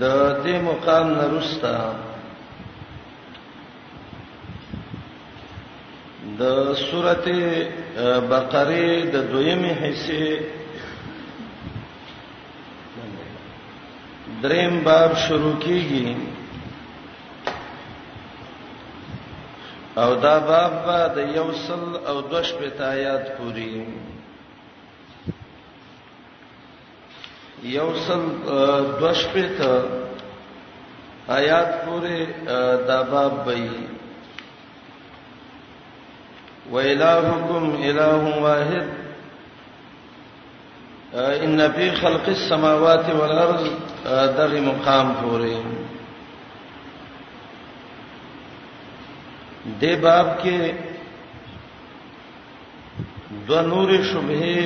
[0.00, 0.04] د
[0.44, 1.76] دې مقام نرستا
[6.38, 6.42] د
[6.86, 7.40] سورته
[8.30, 10.26] بقره د دویمه حصے
[14.42, 16.08] دریم باب شروع کیږي
[20.02, 20.72] او دا باب
[21.16, 23.74] د یوصل او دوش په آیات پوری
[27.74, 28.20] یوصل
[29.00, 29.72] دوش په ته
[31.38, 32.18] آیات پورې
[32.88, 33.68] دا باب وي
[36.72, 38.86] وإلهكم إله واحد
[41.44, 43.62] ان فی خلق السماوات والارض
[44.36, 45.56] دغه مقام پورې
[49.80, 50.58] د باب کې
[53.48, 54.56] دو نور شبهه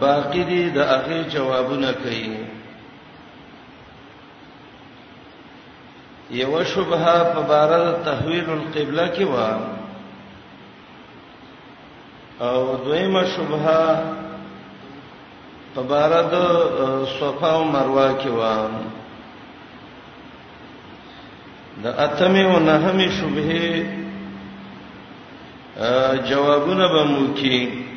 [0.00, 2.36] باقی دي د هغه جوابونه کوي
[6.30, 9.34] یو شبهه په بارد تحویل القبله کې و
[12.48, 14.02] او دویمه شبهه
[15.74, 16.30] په بارد
[17.18, 18.68] صفا او مروه کې و
[21.82, 23.84] د اتمه او نهمه شبهه
[26.28, 27.87] جوابونه به مو کې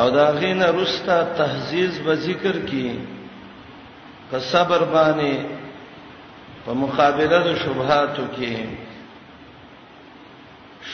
[0.00, 2.98] او دا غین رستا تهذیز به ذکر کی
[4.30, 5.34] په صبر باندې
[6.64, 8.56] په مخابره د شبهاتو کې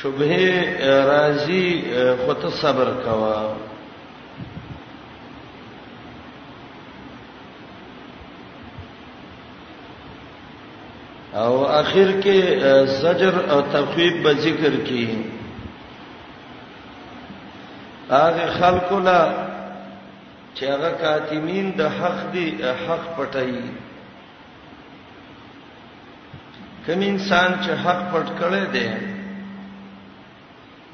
[0.01, 1.67] شبهه راضی
[2.25, 3.41] خو ته صبر کوا
[11.45, 12.39] او اخر کې
[13.03, 15.40] زجر او تخویب به ذکر کیږي
[18.11, 19.21] هغه خلکو لا
[20.55, 22.47] چې هغه کاتمین د حق دی
[22.87, 23.55] حق پټي
[26.87, 28.89] کوم انسان چې حق پټ کړي دی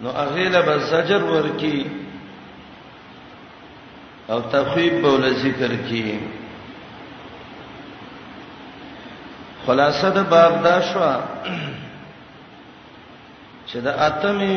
[0.00, 1.80] نو هغه له بسجر ورکی
[4.34, 6.18] او تخویب بول ذکر کی
[9.66, 11.00] خلاصه د باب دا شو
[13.70, 14.56] چې د اتمې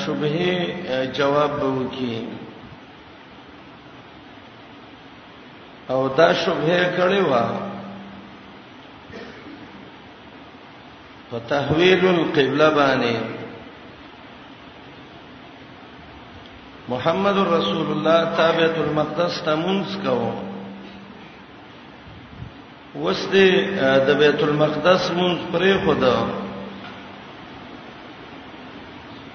[0.00, 0.52] شبهه
[1.18, 2.16] جواب به وکي
[5.94, 7.44] او دا شبهه کړي وا
[11.30, 13.16] په تحویل القبله باندې
[16.92, 20.20] محمد رسول الله تابعت المقدس تمونس کو
[23.04, 23.46] وسته
[24.06, 26.42] د بیت المقدس مونږ پرې خدای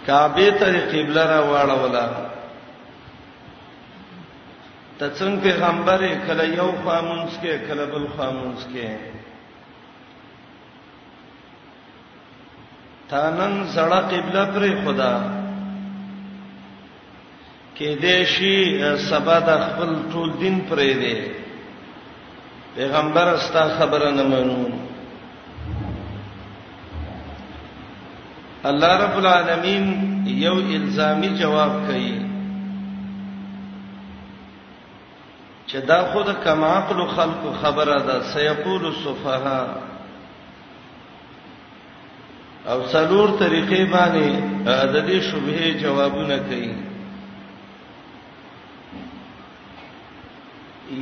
[0.07, 2.05] کعبه ته قبله را واړولا
[4.97, 8.87] ته څنګه پیغمبر کله یو خامونس کې کله بل خامونس کې
[13.09, 15.15] تانن زړه قبله پر خدا
[17.75, 18.55] کې دې شي
[19.09, 21.17] سبا د خپل ټول دین پرې دی
[22.75, 24.61] پیغمبر استا خبره نه منو
[28.65, 32.21] الله رب العالمین یو الزامي جواب کوي
[35.67, 39.67] چې دا خود کما عقل خلق خبره ده سيقول السفهاء
[42.67, 44.29] او څلور طریقې باندې
[44.65, 46.73] د دې شبهه جوابونه کوي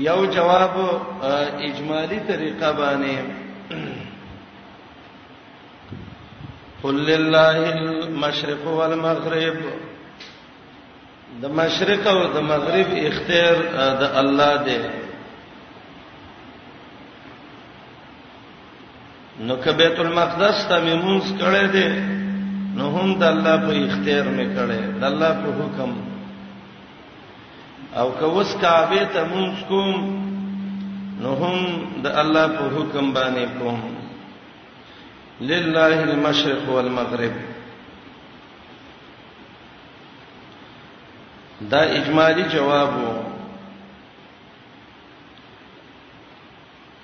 [0.06, 0.72] یو جواب
[1.62, 3.14] اجمالی طریقه باندې
[6.84, 9.56] قل لله المشرق والمغرب
[11.42, 13.56] د مشرق او د مغرب اختیار
[14.02, 14.80] د الله دی
[19.48, 21.88] نو کبیت المقدس ته میمونز کړه دې
[22.78, 25.92] نو هم د الله په اختیار می کړه د الله په حکم
[28.02, 29.96] او کوس کعبه ته مونږ کوم
[31.22, 31.58] نو هم
[32.06, 33.80] د الله په حکم باندې کوم
[35.42, 37.34] لله المشرق والمغرب
[41.72, 42.94] دا اجمالی جواب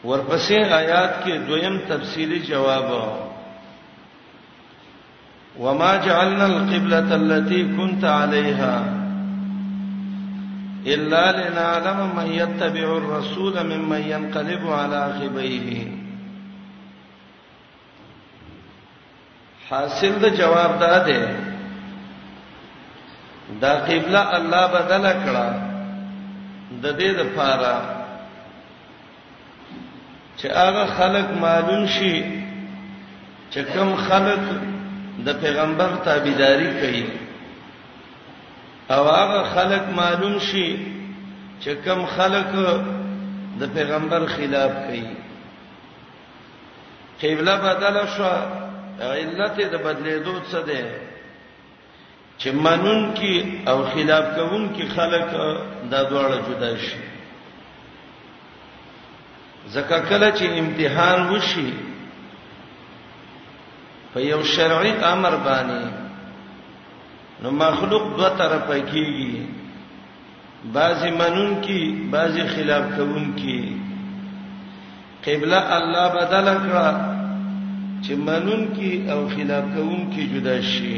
[0.05, 2.91] ورپسې آیات کې دویم تفصیلی جواب
[5.59, 9.03] وما جعلنا القبلة التي كنت عليها
[10.87, 16.02] إلا لنعلم من يتبع الرسول ممن ينقلب على عقبيه
[19.69, 21.23] حاصل د جواب دا ده
[23.63, 25.47] دا قبله الله بدل کړه
[26.83, 27.75] د دې لپاره
[30.39, 32.15] چې هغه خلق معلوم شي
[33.51, 34.43] چې کوم خلق
[35.25, 37.05] د پیغمبر تابعداري کوي
[38.95, 40.67] او هغه خلق معلوم شي
[41.61, 42.49] چې کوم خلق
[43.59, 45.05] د پیغمبر خلاف کوي
[47.23, 48.61] قبله بدل شوه
[49.01, 50.83] علت د بدلېدو څه ده
[52.37, 53.35] چې منون کې
[53.67, 55.29] او خلاف کوون کې خلق
[55.91, 56.97] دا دواړه جدا شي
[59.67, 61.73] زکه کله چې امتحان وشي
[64.13, 65.85] په یو شرعي امر باندې
[67.43, 69.47] نو مخلوق دوه طرفه کیږي
[70.73, 73.77] بعضی منون کی بعضی خلاف کوون کی
[75.25, 77.12] قبله الله بدل کړه
[78.05, 80.95] چې منون کې او خلاف کون کې جدا شي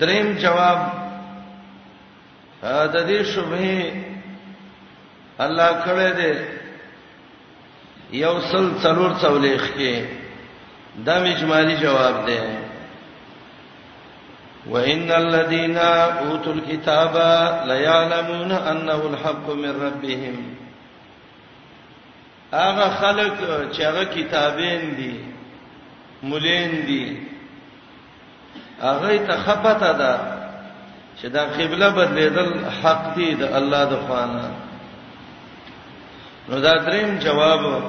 [0.00, 0.78] دریم جواب
[2.60, 3.92] دا دې شوبه
[5.46, 6.34] الله کړه دې
[8.24, 9.94] یو سل څلور څولېخ کې
[11.08, 12.38] دا مجمالي جواب دی
[14.74, 15.76] وان الذين
[16.20, 17.14] اوتوا الكتاب
[17.70, 20.36] ليعلمون انه الحق من ربهم
[22.52, 23.32] هغه خلق
[23.72, 25.20] چې هغه کتابین دي
[26.22, 27.18] مولین دي
[28.82, 30.14] هغه ته خپته ده
[31.20, 32.52] چې دا قبله بدلیدل
[32.82, 34.50] حق دی د الله د خوانه
[36.48, 37.82] نو دا دریم جواب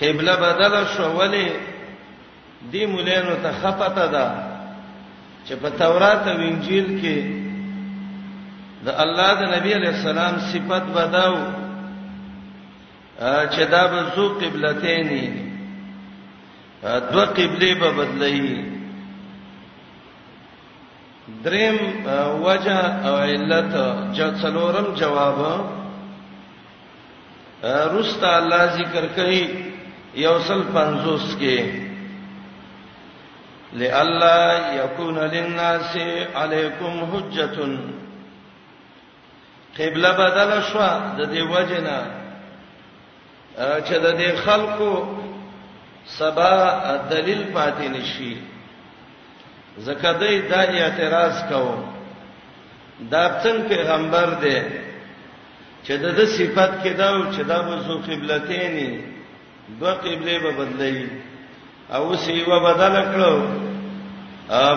[0.00, 1.52] قبله بدل شو ولی
[2.70, 4.56] دی مولانو ته خپته ده
[5.48, 7.16] چې په تورات او انجیل کې
[8.86, 11.65] د الله د نبی علی السلام صفت بداو
[13.24, 15.32] چې دا به زو قبلتین
[17.12, 18.64] دو قبله به بدلایي
[21.44, 21.78] دریم
[22.42, 23.72] وجه او علت
[24.42, 25.38] څلورم جواب
[27.96, 29.48] رست الله ذکر کوي
[30.14, 31.60] یوصل 50 کې
[33.72, 35.96] لئلا يكون للناس
[36.36, 37.78] عليكم حجه
[39.78, 40.78] قبله بدل شو
[41.16, 42.25] د دې وجنه
[43.56, 44.94] چې د دې خلقو
[46.18, 46.52] سبا
[47.10, 48.34] دلیل پاتې نشي
[49.86, 51.76] زکه دای د اعتراض کوو
[53.12, 54.58] دا څنګه پیغمبر دی
[55.84, 58.74] چې د دې صفات کې دا او چې دا به زو قبلتین
[59.78, 60.98] دوه قبله به بدلې
[61.96, 63.34] او سی و بدل کړو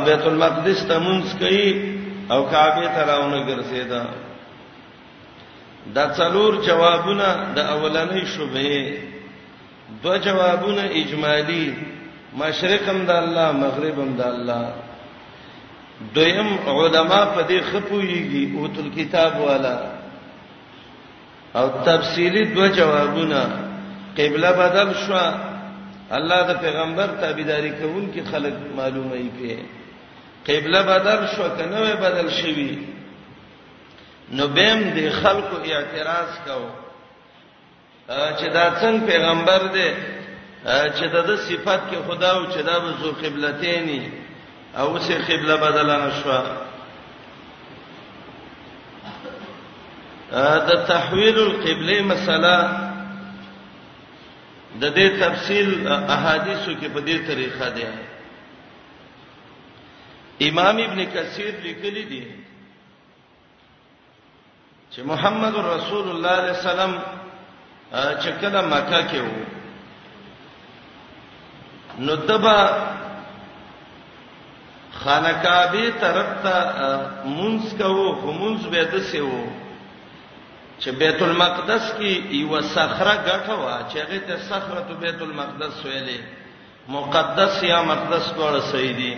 [0.05, 1.67] بیت المقدس ته مونږ کوي
[2.33, 4.03] او کعبه ته راونه ګرځیدا
[5.95, 8.69] دا څلور جوابونه د اولنې شوبه
[10.03, 11.65] دو جوابونه اجمالی
[12.41, 14.73] مشرقم د الله مغربم د الله
[16.17, 19.77] دویم علما په دې خپويږي اوتل کتاب والا
[21.55, 23.41] او تفصیلی دو جوابونه
[24.19, 25.17] قبله بدل شو
[26.19, 29.57] الله د پیغمبر تابعداري کوون کې خلک معلومه یې په
[30.47, 32.73] قبله بدل شو کنه بدل شوی
[34.37, 36.61] نو بهم د خلکو اعتراض کو
[38.09, 39.89] چې دا څنګه پیغمبر دی
[40.63, 43.87] چې د د صفات کې خدا او چې دا به زو قبلتین
[44.77, 46.31] او سه قبله بدل نه شو
[50.69, 52.57] دا تحویل القبله مسله
[54.81, 57.91] د دې تفصیل احادیثو کې په دې طریقه ده
[60.49, 62.23] امام ابن کثیر لیکلی دی
[64.91, 66.93] چې محمد رسول الله صلی الله علیه وسلم
[67.91, 69.35] چې کله مکه کې وو
[71.99, 72.59] نو دبا
[75.03, 76.55] خانقابه طرف ته
[77.25, 79.43] مونږ کوو همونز به د سیو
[80.79, 85.85] چې بیت المقدس کې یو صخره غټه وا چې هغه ته صخره تو بیت المقدس
[85.85, 86.19] ویلې
[86.87, 89.15] مقدس یا مقدس ټول صحیح دي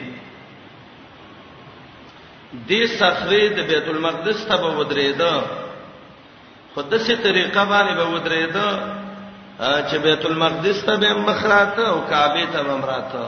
[2.67, 5.60] دې صخره د بیت المقدس ته به ودرېده
[6.75, 8.67] په دسه طریقه باندې به ودرېده
[9.89, 13.23] چې بیت المقدس ته به مخراته او کعبه ته به مراته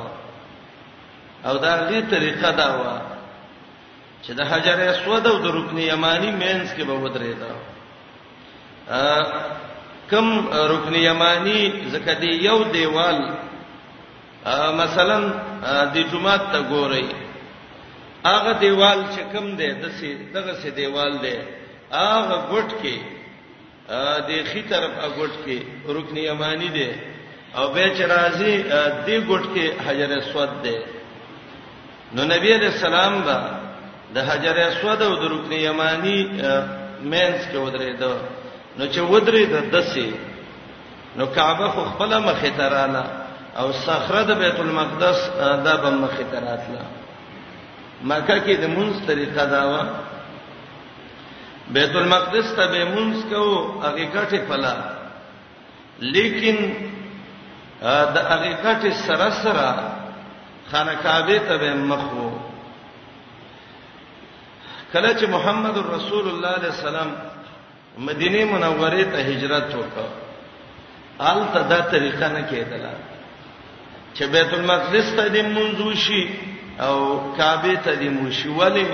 [1.47, 2.81] او دا غي طریقه دا و
[4.25, 7.51] چې د حجر اسود او د رکن یمانی مینس کې به ودرېده
[10.11, 10.27] کم
[10.73, 13.31] رکن یمانی زکه دی یو دیوال
[14.81, 15.19] مثلا
[15.93, 17.05] د جمعه ته ګورئ
[18.25, 19.71] هغه دیوال چې کم دی
[20.33, 21.35] دغه سي دیوال دی
[21.91, 22.97] هغه ګټ کې
[24.27, 25.57] د خي طرف اګوټ کې
[25.95, 26.91] رکن یمانی دی
[27.57, 28.55] او به چرازی
[29.05, 30.77] د ګوټ کې حجر اسود دی
[32.15, 33.37] نو نبی علیہ السلام با
[34.15, 36.17] د حجر اسود او د رکن یمانی
[37.11, 38.13] مینس کې ودرې دو
[38.77, 40.11] نو چې ودرې د دسي
[41.17, 43.03] نو کعبه خو خپل مخه تراله
[43.59, 45.19] او صخره د بیت المقدس
[45.65, 46.83] دا به مخه تراتله
[48.03, 49.73] مکه کې د مونږ طریقه دا و
[51.71, 54.73] بیت المقدس ته به مونږ کو هغه ګټه پلا
[55.99, 56.57] لیکن
[58.15, 59.67] د هغه ګټه سره سره
[60.71, 62.31] خانه کعبه ته به مخ وو
[64.93, 67.11] کله چې محمد رسول الله علیه السلام
[67.97, 70.07] مدینه منوره ته هجرت وکړ
[71.19, 72.93] آل ته دا طریقه نه کېدله
[74.15, 76.23] چې بیت المقدس ته دې منځو شي
[76.79, 78.87] او کعبه ته دې مو شي ولی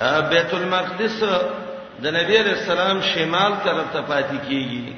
[0.00, 1.22] بیت المقدس
[2.02, 4.92] د نبی علیہ السلام شمال طرف ته پاتې کیږي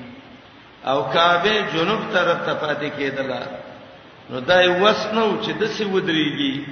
[0.90, 3.42] او کعبه جنوب طرف ته پاتې کیدله
[4.30, 6.64] نو دا یو وسنو چې د سی ودرېږي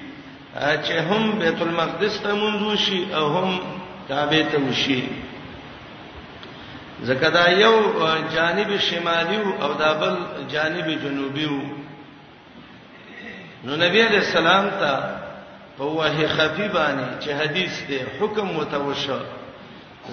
[0.58, 3.58] چې هم بیت المقدس ته منځو شي او هم
[4.08, 4.98] کعبه ته وشي
[7.02, 7.74] زکه دا یو
[8.34, 10.16] جانب شمالي او دا بل
[10.56, 11.62] جانب جنوبي وو
[13.64, 15.22] نو نبی علیہ السلام ته
[15.78, 19.18] فوه خفیبانی چې حدیث دی حکم متوشو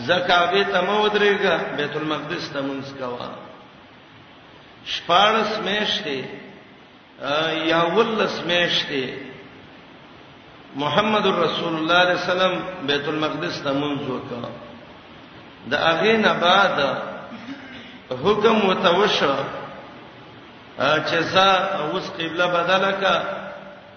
[0.07, 3.29] زکاوی ته مو درېګه بیت المقدس ته مونږ کوا
[4.85, 6.29] شپارس میشته
[7.69, 9.15] یا ولس میشته
[10.75, 14.41] محمد رسول الله صلی الله علیه وسلم بیت المقدس ته مونږ وکا
[15.69, 16.97] د هغه نه بعد
[18.23, 19.35] حکم متوشو
[20.79, 21.49] چې ځا
[21.91, 23.40] اوس قبله بدله کړه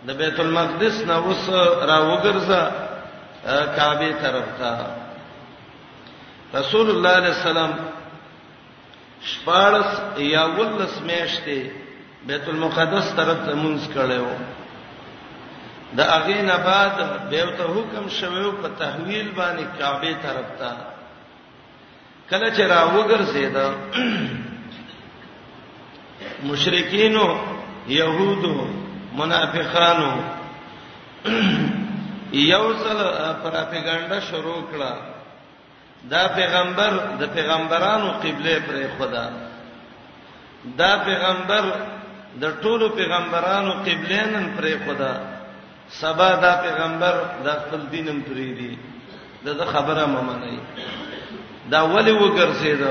[0.06, 1.48] د بیت المقدس نه اوس
[1.88, 2.60] را وګرځه
[3.76, 4.72] کعبه طرف ته
[6.54, 7.72] رسول الله علیه السلام
[9.32, 11.60] شپارس یا ولس میشته
[12.26, 14.26] بیت المقدس طرف ته مونږ کړو
[15.96, 16.96] د اغه نه بعد
[17.30, 20.70] به ته حکم شویو په تحویل باندې کعبه طرف ته
[22.30, 23.56] کله چې را وګرځید
[26.42, 27.26] مشرکینو
[27.88, 28.66] يهودو
[29.18, 30.10] منافقانو
[32.52, 33.00] یو ځل
[33.42, 34.90] پراپګاندا شروع کړه
[36.12, 39.26] دا پیغمبر د پیغمبرانو قبله پر خدا
[40.80, 41.70] دا پیغمبر
[42.42, 45.12] د ټولو پیغمبرانو قبله نن پر خدا
[46.00, 48.78] سبا دا پیغمبر د خپل دینم پرې دی
[49.60, 50.58] دا خبره ممنه
[51.72, 52.86] دا ولی وګرځید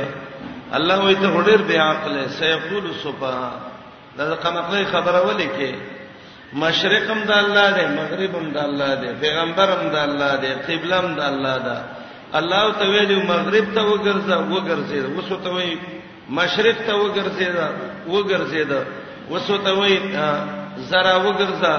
[0.73, 3.39] الله وایته هډیر بیا عقل سیقول صفا
[4.19, 5.92] دا کومه خبره ولي کې
[6.61, 11.55] مشرقم د الله دی مغربم د الله دی پیغمبرم د الله دی قبلم د الله
[11.65, 11.75] دی
[12.39, 15.69] الله ته ویلو مغرب ته وګرځه وګرځه وسو ته وی
[16.39, 17.47] مشرق ته وګرځه
[18.13, 18.81] وګرځه
[19.31, 19.93] وسو ته وی
[20.91, 21.73] زرا وګرځه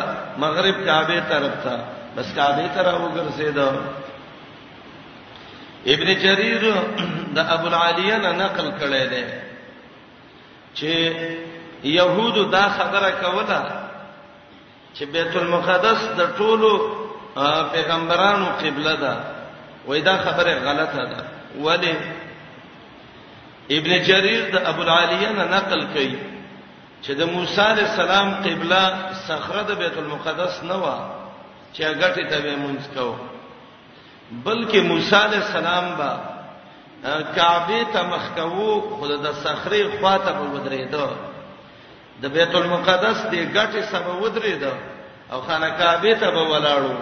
[0.46, 1.74] مغرب کعبه طرف ته
[2.16, 3.66] بس کعبه طرف وګرځه
[5.94, 6.64] ابن جرير
[7.36, 9.24] د ابو العالیه نه نقل کړی دی
[10.76, 10.92] چې
[12.00, 13.62] يهود دا خبره کوله
[14.96, 16.70] چې بیت المقدس د ټولو
[17.72, 19.14] پیغمبرانو قبله ده
[19.86, 21.20] وای دا خبره غلطه ده
[21.64, 21.94] ولی
[23.78, 26.18] ابن جرير د ابو العالیه نه نقل کړي
[27.04, 28.82] چې د موسی علی السلام قبله
[29.28, 30.86] صخره د بیت المقدس نه و
[31.74, 33.16] چې هغه ته به مونږ کو
[34.46, 36.10] بلکې موسی علی السلام با
[37.36, 41.08] کعبه ته مخ کوو خود د صخره خواته په ودرېدو
[42.22, 44.72] د بیت المقدس دی ګټه سبا ودرې ده
[45.32, 46.94] او خانه کعبه ته به ولاړو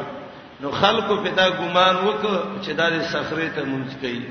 [0.61, 4.23] نو خلکو په دا ګمان وکړ چې دا د صخره ته مونږ کوي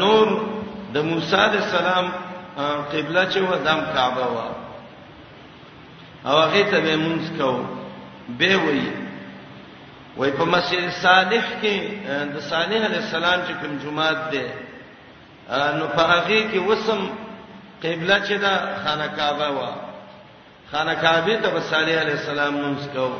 [0.00, 0.26] نور
[0.94, 2.06] د موسی علی السلام
[2.92, 4.38] قبله چې و دم کعبه و
[6.30, 7.52] او هغه ته به مونږ کو
[8.38, 8.82] به وی
[10.16, 11.76] وای په مسجد صالح کې
[12.34, 14.44] د صالح علی السلام چې کوم جمعات ده
[15.78, 17.00] نو په هغه کې وسم
[17.84, 19.68] قبله چې دا خانه کعبه وا
[20.72, 23.12] خانه کعبه ته صالح علیه السلام مونږ کو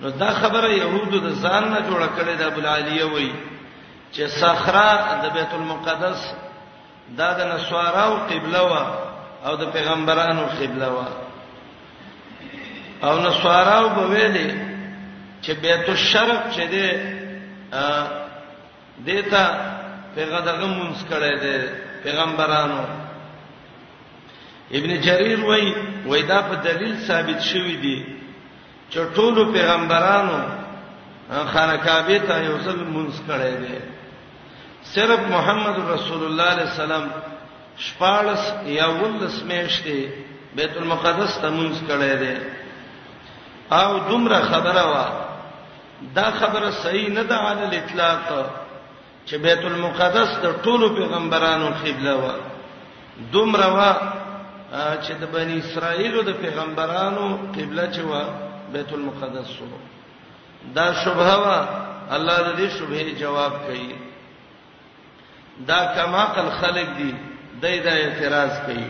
[0.00, 3.30] نو دا خبره يهودو د ځان نه جوړ کړې د ابو العالیه وای
[4.14, 6.20] چې صخره د بیت المقدس
[7.18, 8.82] دا د نسواراو قبله وا
[9.46, 11.06] او د پیغمبرانو قبله وا
[13.10, 14.74] او نسواراو په ویلې
[15.42, 18.12] چې بیت الشرق چې ده
[19.06, 19.44] دیتا
[20.16, 21.56] پیغمبرانو مونږ کړه ده
[22.04, 22.78] پیغمبرانو
[24.72, 25.74] ابن جرير وای
[26.06, 28.06] وای دا په دلیل ثابت شوی دی
[28.92, 30.38] چې ټول پیغمبرانو
[31.52, 33.78] خانه کعبه ته یو ځل مونږ کړی دی
[34.84, 37.10] صرف محمد رسول الله علیه السلام
[37.78, 40.08] شپارس یا ولس میشته
[40.56, 42.36] بیت المقدس ته مونږ کړی دی
[43.70, 45.06] او دومره خبره وا
[46.14, 48.20] دا خبره صحیح نه ده علی الاطلاق
[49.28, 52.28] چې بیت المقدس د ټولو پیغمبرانو قبله و
[53.32, 54.23] دومره وا
[55.04, 57.26] چې د بنی اسرائیل د پیغمبرانو
[57.56, 58.12] قبله چې و
[58.74, 59.64] بیت المقدس سو
[60.78, 61.58] دا شوبه وا
[62.16, 63.88] الله د دې شوبه جواب کوي
[65.70, 67.12] دا کما قل خلق دی
[67.62, 68.86] دای دا اعتراض کوي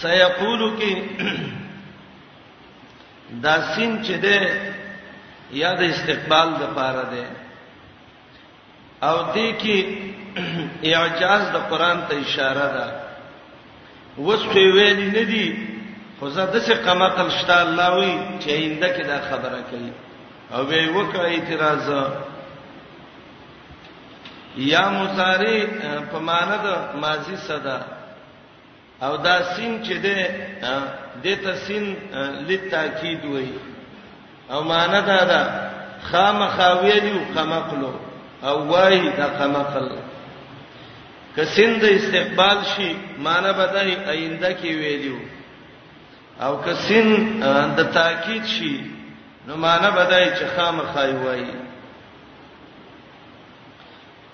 [0.00, 0.94] سيقول کې
[3.44, 4.38] دا سین چې ده
[5.62, 7.24] یا د استقبال د پاره ده
[9.02, 9.76] او دې کې
[10.82, 12.86] اعجاز د قران ته اشاره ده
[14.26, 15.46] وڅې ویلې نه دي
[16.18, 18.12] خو زه د څه قمتل شته الله وی
[18.42, 19.92] چې انده کې دا خبره کوي
[20.54, 21.88] او به وکړه اعتراض
[24.56, 25.66] یا مصاری
[26.12, 26.66] په معنا د
[27.02, 27.80] ماضی صدا
[29.02, 30.18] او دا سین چې ده
[31.24, 31.84] د ته سین
[32.48, 33.50] لتاکید وای
[34.50, 35.42] او معنا دا ده
[36.10, 37.92] خامخاوی دی او خمقلو
[38.42, 39.88] او وای دا قمقل
[41.36, 45.18] کسند استقبال شي معنی بدای آینده کې ویلو
[46.42, 47.42] او کسند
[47.76, 48.84] د تاکید شي
[49.46, 51.44] نو معنی بدای چې خامخای وای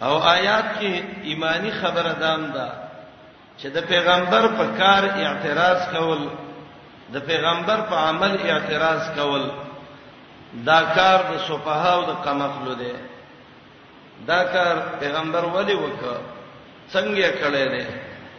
[0.00, 2.72] او آیات کې ایمانی خبره دام ده دا
[3.60, 6.28] چې د پیغمبر په کار اعتراض کول
[7.12, 9.50] د پیغمبر په عمل اعتراض کول
[10.66, 12.92] دا کار د صفهاو د قمقلو دی
[14.26, 16.16] دا کار پیغمبر ولی وکړه
[16.92, 17.84] څنګه کړی دی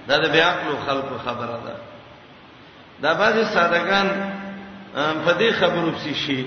[0.07, 1.75] دا د بیا خپل خلکو خبره ده
[3.01, 4.07] دا بعضی سادهګان
[5.25, 6.45] په دې خبرو پسې شي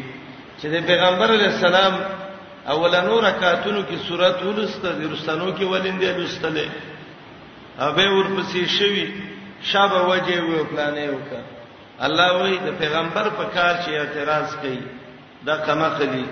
[0.60, 1.94] چې د پیغمبر علی السلام
[2.68, 6.68] اولنو رکعاتونو کې سورۃ ولسته د رسانو کې ولندې لستلې
[7.78, 9.12] هغه ورپسې شوی
[9.62, 11.42] شابه وجه و پلانې وکړه
[12.00, 14.82] الله وایي د پیغمبر په کار چې اعتراض کوي
[15.44, 16.24] دا کما خلی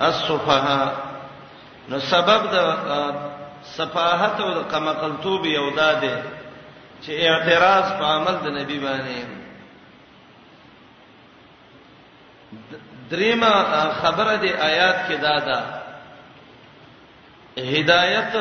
[0.00, 1.09] الصفها
[1.90, 2.56] نو سبب د
[3.76, 6.14] صفاحت او کمقلتوب یو داده
[7.02, 9.18] چې اعتراض په عمل د نبی باندې
[13.14, 13.52] دریمه
[14.00, 15.60] خبره د آیات کې دادا
[17.74, 18.32] هدایت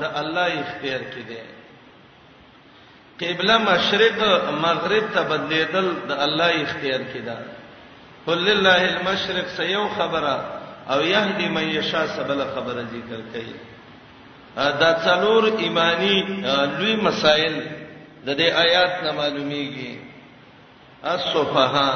[0.00, 1.40] د الله اختیار کې ده
[3.22, 4.18] قبله مشرق
[4.70, 7.36] مغرب ته بدلیدل د الله اختیار کې ده
[8.26, 10.36] قل لله المشرق سيو خبره
[10.92, 13.56] او يهدي من يشاء سبل خبر ذکر کوي
[14.80, 16.16] دا څلور ایمانی
[16.78, 17.56] لوی مسائل
[18.26, 19.92] د دې آیات نه معلومیږي
[21.12, 21.92] الصفها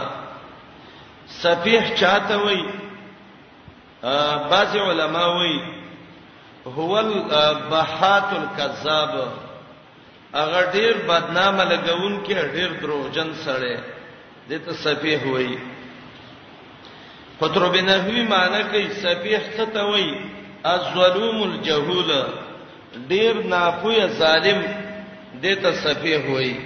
[1.43, 2.63] صفیح چاته وای
[4.55, 5.57] بعض علما وای
[6.79, 9.29] هو البحات الكذاب
[10.35, 13.75] اگر ډیر بدنامه لګون کې ډیر دروغجن سره
[14.51, 15.53] دته صفیح وای
[17.41, 20.21] قطر بن نحوی معنی کوي سفیح څه ته وایي
[20.73, 22.11] الظلوم الجهول
[23.11, 24.59] ډیر ناپوهه ظالم
[25.43, 26.57] دته سفیح وایي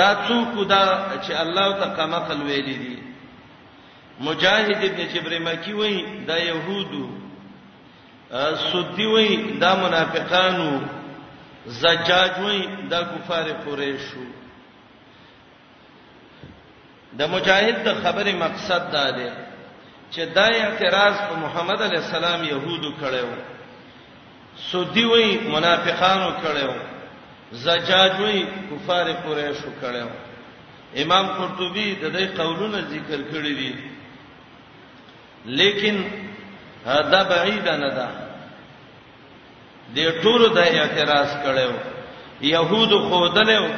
[0.00, 0.82] دا څوک دا
[1.24, 2.96] چې الله ته قمقل ویلي دي
[4.20, 7.04] مجاهد ابن جبر مکی وایي دا يهودو
[8.70, 10.80] سودی وایي دا منافقانو
[11.82, 14.22] زجاج وایي دا کفار قریشو
[17.18, 19.30] د مجاهد د خبره مقصد دا دی
[20.12, 23.28] چې دا اعتراض په محمد علی السلام يهودو کړو
[24.70, 26.72] سودی وای منافقانو کړو
[27.64, 30.06] زجاج وای کفار قریشو کړو
[31.04, 33.74] امام قرطبی د دې قولونه ذکر کړی دي
[35.60, 36.04] لیکن
[37.12, 38.08] دا بعید نه ده
[39.96, 41.72] د ټولو د اعتراض کړو
[42.40, 43.68] يهودو خودلو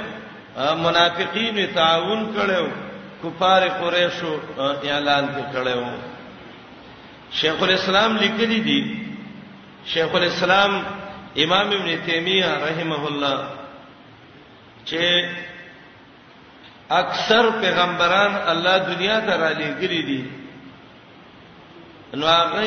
[0.85, 2.69] منافقین تعاون کړو
[3.23, 5.89] کفار قریشو اعلان کړو
[7.41, 8.81] شیخ الاسلام لیکلی دی
[9.93, 10.73] شیخ الاسلام
[11.45, 13.39] امام ابن تیمیه رحمه الله
[14.91, 15.05] چې
[17.01, 20.23] اکثر پیغمبران الله دنیا ته را لېګري دي
[22.21, 22.65] نو هغه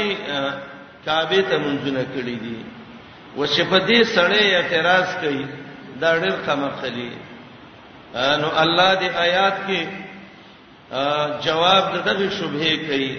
[1.05, 2.57] کعبه ته منځونه کړی دي
[3.37, 5.45] وشپدې سړې اعتراض کوي
[6.01, 7.11] دا ډېر خامخلي
[8.43, 9.81] نو الله دې آیات کې
[11.45, 13.11] جواب د دغه شبهه کوي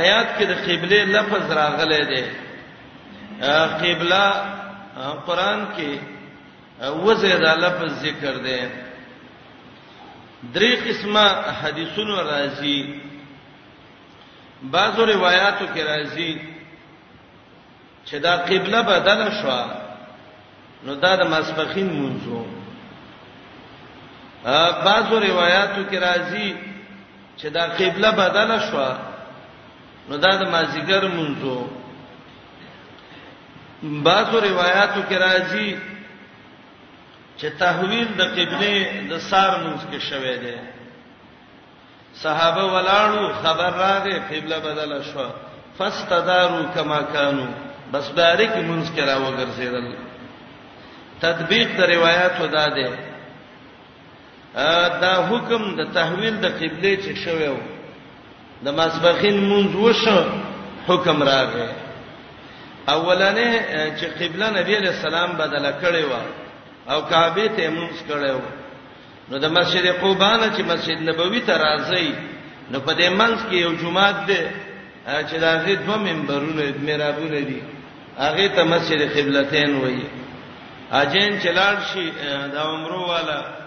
[0.00, 2.24] آیات کې د قبله لفظ راغلی دی
[3.82, 4.24] قبله
[5.26, 5.90] قران کې
[7.04, 8.60] وزه دا لفظ ذکر دی
[10.54, 11.24] درې قسمه
[11.62, 12.80] حدیثونو راځي
[14.62, 16.38] بعضو روایتو کې راځي
[18.06, 19.62] چې دا قبله بدل شوه
[20.84, 22.61] نو دا د مسبخین منځو
[24.44, 26.52] بعضو روایتو کې راځي
[27.36, 28.78] چې دا قبله بدله شو
[30.08, 31.68] نو دا د مازیګر منځو
[33.82, 35.76] بعضو روایتو کې راځي
[37.38, 38.72] چې تحویل د قبله
[39.10, 40.56] د سار منځ کې شوه دی
[42.14, 45.28] صحابه ولاړو خبر راغې قبله بدله شو
[45.78, 47.46] فاستداروا کما كانوا
[47.92, 49.94] بس باریک منځ کې راوګرځیدل
[51.20, 53.11] تطبیق د روایتو داده دا
[55.02, 57.56] دا حکم د تحویل د قبله چې شویو
[58.64, 60.20] د مسبخین مونږ وشو
[60.88, 61.68] حکم راغی
[62.88, 63.50] اولنې
[63.98, 66.14] چې قبله نبی له سلام بدله کړې و
[66.92, 68.40] او کعبه ته مونږ کړو
[69.30, 72.12] نو د مسجد قباء نه چې مسجد نبوي ته راځي
[72.70, 74.42] نو په دې منځ کې یو جمعه ده
[75.28, 77.62] چې دا غي دوه منبرونه میرابونه دي
[78.18, 80.06] هغه ته مسجد قبلتین وایي
[80.92, 82.10] اجین چلاړ شي
[82.52, 83.61] دا عمره والا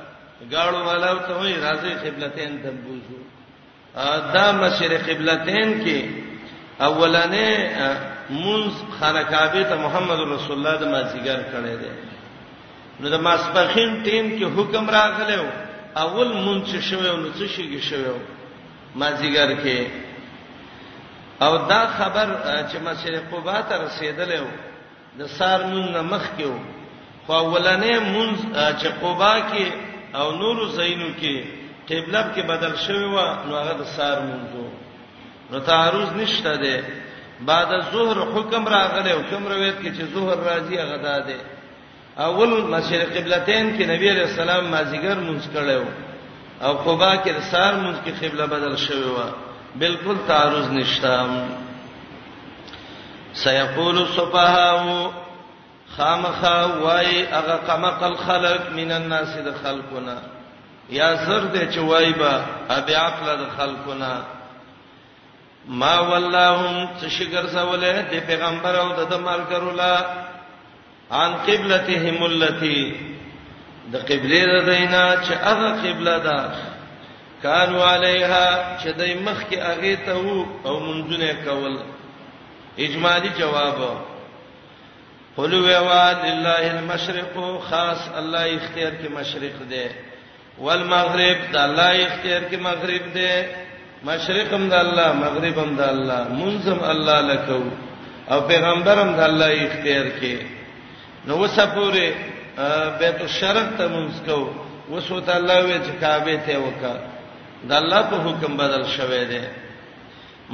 [0.51, 3.19] گاړو والا ته وای راځي قبلتین ته بوزو
[4.35, 6.09] دا مشر قبلتین کې
[6.81, 7.49] اولنې
[8.29, 11.91] منز خانقابه ته محمد رسول الله د مازیګر کړي دي
[12.99, 15.45] نو د ماسپخین ټیم کې حکم راغلو
[16.03, 18.17] اول منځ شوه نو څه شي شوه
[18.95, 19.87] مازیګر کې
[21.47, 22.29] او دا خبر
[22.69, 24.47] چې مسجد قباء ته رسیدلې و
[25.19, 26.59] د سار مون مخ کې و
[27.27, 28.35] خو ولنې مونږ
[28.79, 29.84] چې قباء کې
[30.19, 31.35] او نور زینو کې
[31.89, 34.65] قبلب کې بدل شوی و نو هغه د سار مونږو
[35.51, 36.77] نو تعرض نشته ده
[37.49, 41.37] بعد الظهر حکم راغلی او کوم روایت کې چې ظهر راځي هغه ده ده
[42.27, 45.83] اول مشرق قبلتین کې نبی رسول الله مازیګر مونږ کړو
[46.65, 49.19] او قباء کې سار مونږ کې قبله بدل شوی و
[49.83, 51.11] بالکل تعرض نشته
[53.43, 54.81] سيقول الصفهاء
[55.97, 60.17] خامخا وای هغه قمقل خلق من الناس د خلقنا
[60.89, 62.33] یا زر دې چې وای با
[62.69, 64.13] ابي عقل د خلقنا
[65.81, 69.95] ما واللهم تشکر سواله د پیغمبر او د مال کرولا
[71.11, 72.81] ان قبلتهم التي
[73.93, 76.51] د قبله ردینا چې هغه قبله ده
[77.43, 81.79] کانو علیها چې دای مخ کې هغه ته وو او منځونه کول
[82.77, 83.79] اجمالی جواب
[85.37, 87.33] قلو وا لله المشرق
[87.69, 89.85] خاص الله اختیار کې مشرق دی
[90.65, 93.29] والمغرب د الله اختیار کې مغرب دی
[94.09, 97.63] مشرقم د الله مغربم د الله منظم الله لکو
[98.31, 100.35] او پیغمبرم د الله اختیار کې
[101.27, 102.07] نو وسپوره
[102.99, 104.39] بیت الشرق ته مونږ کو
[104.93, 106.95] وسوت الله وی چې کعبه ته وکا
[107.69, 109.41] د الله په حکم بدل شوه دی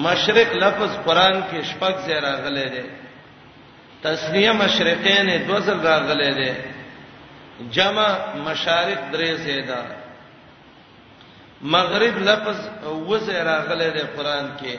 [0.07, 2.83] مشرق لفظ قران کې شپږ ځای راغلی دی
[4.03, 6.51] تسنیه مشرقین دو ځل راغلي دي
[7.75, 8.07] جمع
[8.45, 9.81] مشارق درې زیدا
[11.75, 12.57] مغرب لفظ
[13.09, 14.77] وزه راغلي دي قران کې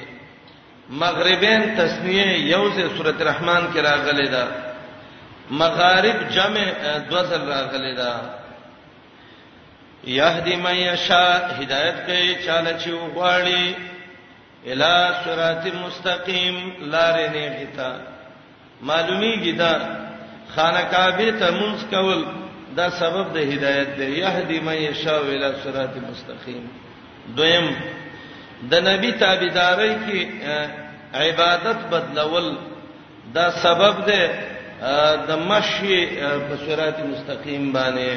[1.03, 4.49] مغربین تسنیه یوزه سوره الرحمن کې راغلي ده
[5.61, 6.65] مغارب جمع
[7.11, 8.13] دو ځل راغلي ده
[10.05, 11.25] یهدی من یشا
[11.61, 16.59] هدایت کوي چاله چې وغواړي الی صراط مستقیم
[16.91, 17.93] لارې نه غیتا
[18.83, 19.73] معلومیږي دا
[20.55, 22.21] خانه کعبه ته منځ کول
[22.77, 26.65] دا سبب د هدایت دی یهدی من یشاء الی صراط مستقیم
[27.37, 27.67] دویم
[28.71, 30.21] د نبی تابعداري کې
[31.15, 32.49] عبادت بدلول
[33.35, 34.23] دا سبب دی
[35.29, 36.01] د مشي
[36.47, 38.15] په صراط مستقیم باندې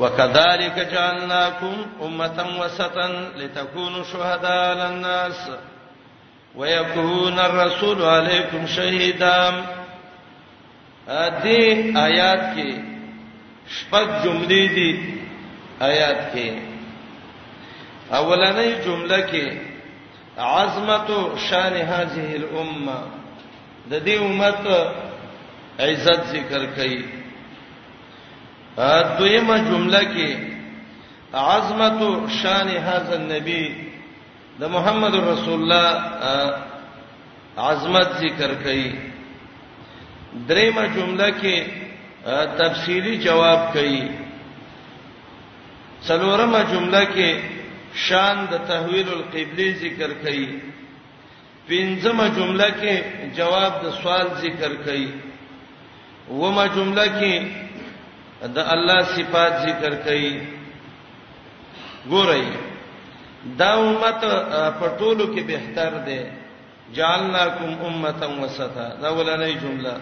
[0.00, 3.06] وکذالک جعلناکم امه وسطا
[3.40, 5.38] لتكونوا شهداء للناس
[6.56, 9.62] ويكون الرسول عليكم شهيدا
[11.08, 12.74] دې آیات کې
[13.78, 14.90] شپږ جملې دي
[15.88, 16.52] آیات کې
[18.10, 19.58] اولنې جمله کې
[20.38, 21.08] عظمت
[21.48, 23.02] شان هذه الامه
[23.90, 24.66] د دې امت
[25.80, 27.02] عزت ذکر کړي
[29.18, 30.36] دویمه جمله کې
[31.34, 33.85] عظمت شان هذا النبي
[34.60, 35.88] د محمد رسول الله
[37.68, 38.90] عظمت ذکر کړي
[40.50, 41.56] دریمه جمله کې
[42.62, 44.00] تفصیلی جواب کړي
[46.08, 47.30] څلورمه جمله کې
[48.06, 50.46] شان د تحویل القبله ذکر کړي
[51.72, 52.94] پنځمه جمله کې
[53.40, 55.06] جواب د سوال ذکر کړي
[56.42, 57.34] ومه جمله کې
[58.58, 60.30] د الله صفات ذکر کړي
[62.14, 62.44] ګورئ
[63.60, 64.20] دا امت
[64.78, 66.30] په ټولو کې بهتر ده
[66.96, 69.94] جعلناکم امتا وسطا دا ولنۍ جمله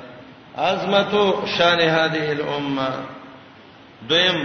[0.56, 1.12] عظمت
[1.58, 2.88] شان هذه الامه
[4.08, 4.40] دویم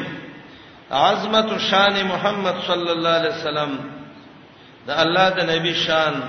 [0.92, 3.76] عظمت شان محمد صلی الله علیه وسلم
[4.88, 6.22] دا الله د نبی شان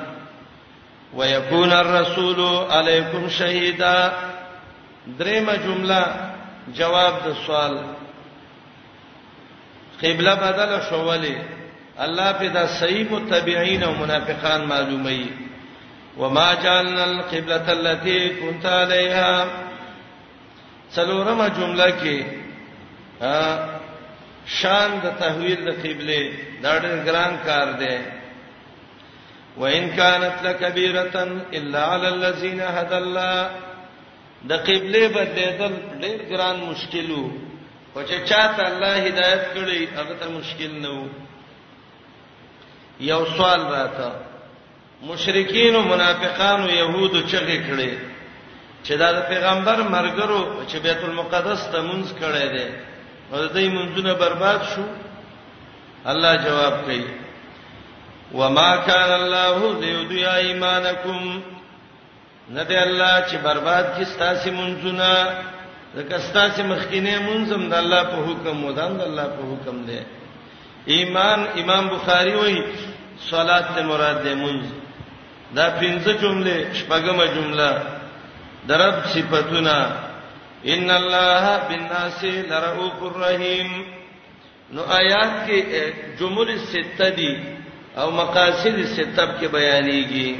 [1.14, 2.40] ويكون الرسول
[2.72, 4.10] علیکم شهیدا
[5.18, 6.02] دریمه جمله
[6.80, 7.78] جواب د سوال
[10.02, 11.34] قبله بدل شو ولی
[12.04, 15.22] الله په دا صحیح متبعين او منافقان معلومي
[16.18, 19.46] وما جعلنا القبلة التي كنت عليها
[20.96, 22.18] څلورمه جمله کې
[24.60, 26.20] شان د تحویل د قبله
[26.62, 27.98] دا ډېر ګران کار دی
[29.56, 33.50] وان كانت لكبيره الا على الذين هدى الله
[34.50, 37.24] د قبله بدلیدل ډېر ګران مشکلو
[37.96, 41.06] او چې چاته الله هدایت کړی هغه ته مشکل نه وو
[43.08, 44.08] یو سوال راته
[45.06, 47.92] مشرکین او منافقان او يهود چغې کړي
[48.84, 52.66] چې دا د پیغمبر مرګرو چې بیت المقدس ته مونږ کړي دي
[53.32, 54.82] نو دوی مونږونه برباد شو
[56.10, 57.04] الله جواب کوي
[58.34, 61.40] وما كان الله ليضيع ايمانكم
[62.54, 65.08] ندې الله چې برباد کی ستاسو منځونه
[65.94, 70.00] زکه ستاسو مخکینه منځم د الله په حکم مودان د الله په حکم دی
[70.86, 72.62] ایمان امام بخاری وایي
[73.30, 74.64] صلات ته مراد ده منځ
[75.56, 77.70] دا پنځه جمله شپږمه جمله
[78.68, 79.78] درب صفاتنا
[80.72, 83.68] ان الله بالناس لرؤوف الرحیم
[84.72, 85.58] نو آیات کې
[86.18, 87.32] جمل سته دي
[87.98, 90.30] او مقاصد سته کې بیانېږي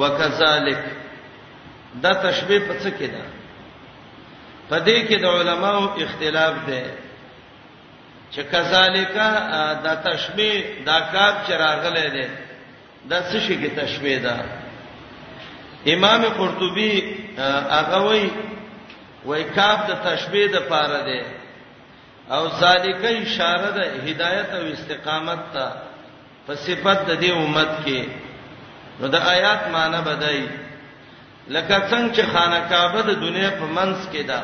[0.00, 0.82] وکذالک
[2.02, 3.24] دا تشبیه په څه کې ده
[4.68, 6.82] په دې کې د علماو اختلاف ده
[8.34, 9.12] چې کذالک
[9.84, 12.28] دا تشبیه دا کاپ چراغله ده
[13.10, 14.34] د څه شي کې تشبیه ده
[15.94, 16.90] امام قرطبي
[17.76, 18.30] هغه وای
[19.26, 21.18] وای کاپ د تشبیه د پاره ده
[22.36, 25.66] او ذالک اشاره ده هدایت او استقامت ته
[26.46, 28.02] په صفت د دې امت کې
[29.00, 30.48] نو د آیات معنی بدای
[31.48, 34.40] لکه څنګه چې خانه کعبه د دنیا په منځ کې ده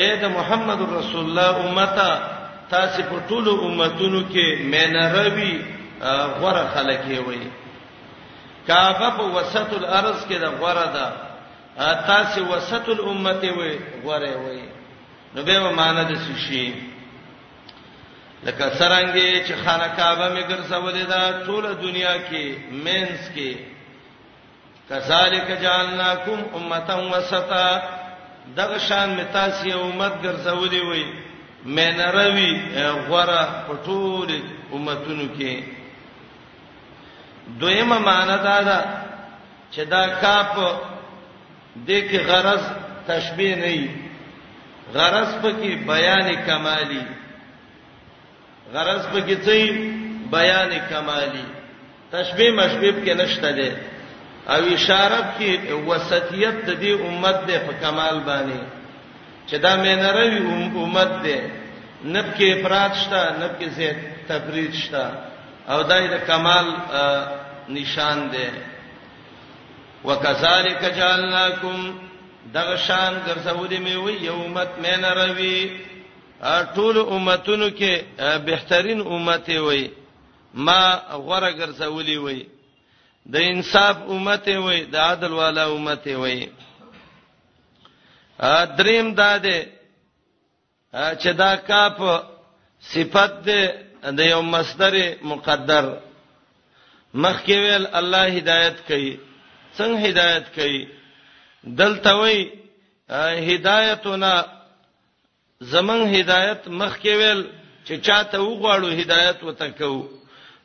[0.00, 2.39] اے د محمد رسول الله امته
[2.74, 5.54] تاسو په ټولو امتونو کې مینروي
[6.40, 7.42] غوړه خلک وي
[8.68, 11.06] کعبه په وسط الارض کې د غوړه ده
[12.10, 13.72] تاسو وسط الامه وي
[14.04, 14.62] غوړه وي
[15.34, 16.12] نو به معنا د
[16.46, 16.64] شي
[18.44, 22.44] لکه سرانګي چې خانه کعبه می ګرځولې ده ټول دنیا کې
[22.84, 23.52] مینس کې
[24.88, 27.66] کذالک جعلناکم امه وسطا
[28.56, 31.04] دغه شان می تاسو یو امت ګرځولې وي
[31.68, 32.50] مینروي
[33.08, 34.28] غره په ټول
[34.74, 35.52] امتونو کې
[37.60, 38.80] دویمه معنی دا ده
[39.72, 40.54] چې دا کاپ
[41.86, 42.62] د کې غرض
[43.06, 43.88] تشبیه نه ای
[44.94, 47.02] غرض پکې بیان کمالی
[48.72, 49.68] غرض پکې څه
[50.36, 51.44] بیان کمالی
[52.10, 53.70] تشبیه مشبیه کې نشته ده
[54.54, 55.50] او اشاره کې
[55.88, 58.70] وسطیت د دې امت د په کمال باندې
[59.50, 60.38] چې دا مې نه روي
[60.84, 61.38] امت ده
[62.14, 63.96] نب کې افراط شته نب کې زید
[64.28, 65.04] تفرید شته
[65.72, 66.66] او دای د کمال
[67.78, 68.50] نشان ده
[70.04, 71.78] وکذالک جعلناکم
[72.56, 75.80] دغه شان ګرځولې مې وې یومت مې نه روي
[76.74, 77.92] ټول امتونو کې
[78.46, 79.90] بهترین امت وي
[80.54, 80.82] ما
[81.12, 82.46] غوړه ګرځولې وي
[83.32, 86.48] د انصاف امت وي د عدل والا امت وي
[88.76, 89.58] دریم دا ده
[91.20, 91.98] چې دا کاف
[92.92, 93.60] صفت ده
[94.02, 94.94] د یو مصدر
[95.30, 95.84] مقدر
[97.24, 99.12] مخکې ویل الله هدایت کوي
[99.76, 100.88] څنګه هدایت کوي
[101.80, 102.38] دلته وی
[103.50, 104.32] هدایتنا
[105.72, 107.40] زمون هدایت مخکې ویل
[107.86, 110.06] چې چاته وغواړو هدایت وتکو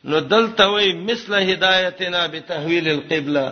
[0.09, 3.47] نو دلته وی مثل هدایتنا بتحویل القبلہ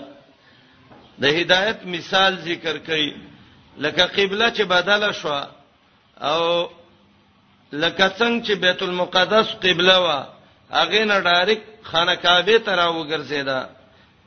[1.20, 3.33] د هدایت مثال ذکر کړي
[3.78, 5.42] لکه قبله چې بدله شو
[6.22, 6.70] او
[7.74, 10.28] لکه څنګه چې بیت المقدس قبله وا
[10.72, 13.66] هغه نه ډایرک خانه کعبه ته راو ګرځیدا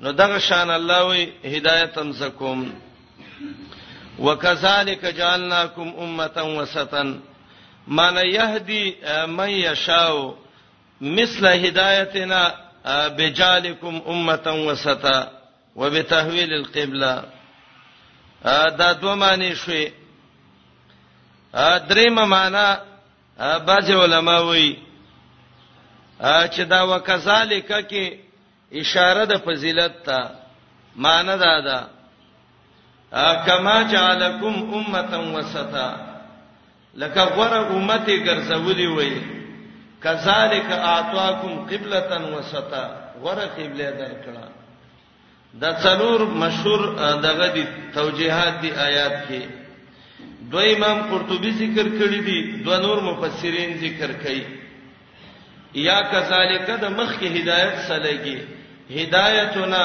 [0.00, 2.72] نو دغه شان الله وی هدایت انزکم
[4.18, 7.02] وکذالک جعلناکم امه وسطا
[7.88, 10.34] من یهدی من یشاء
[11.00, 12.54] مثل هدایتنا
[13.18, 15.30] بجالکم امه وسطا
[15.76, 17.24] وبتحویل القبله
[18.46, 19.92] دا دوه معنی شوي
[21.88, 22.78] دریم معنا
[23.38, 24.76] بعض علما وایي
[26.24, 28.04] چې دا وکذالک کې
[28.80, 30.18] اشاره د فضیلت ته
[30.96, 31.78] معنی دا ده
[33.46, 35.90] کما جعلکم امه وسطا
[36.94, 39.22] لکه غره امته ګرځولې وایي
[40.02, 42.84] کذالک اعطاکم قبلة وسطا
[43.22, 44.55] غره قبله درکړه
[45.60, 46.80] دا څلور مشهور
[47.26, 47.64] دغه دي
[47.94, 49.42] توجيهات دي آیات کې
[50.52, 54.42] دوی امام قرطبي ذکر کړی دي دوه نور مفسرین ذکر کړي
[55.86, 58.38] یا کذالک د مخ کې هدایت سلګي
[59.00, 59.82] هدایتنا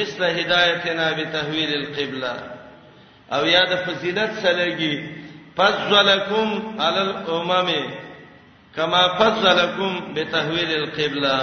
[0.00, 2.34] مثل هدایتنا بتحویل القبلہ
[3.36, 4.94] او یا د فضیلت سلګي
[5.56, 6.48] فضلکم
[6.86, 7.88] علی الامم
[8.76, 11.36] کما فضلکم بتحویل القبلہ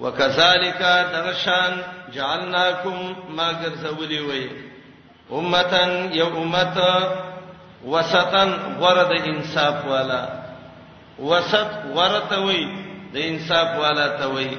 [0.00, 0.78] وکذالک
[1.12, 1.72] درشان
[2.14, 2.96] جعلناکم
[3.36, 4.46] ما ګرځولې وې
[5.32, 6.76] امتن یو امت
[7.92, 10.22] وسطن غرد انصاف والا
[11.18, 12.64] وسط ورته وې
[13.12, 14.52] د انصاف والا ته وې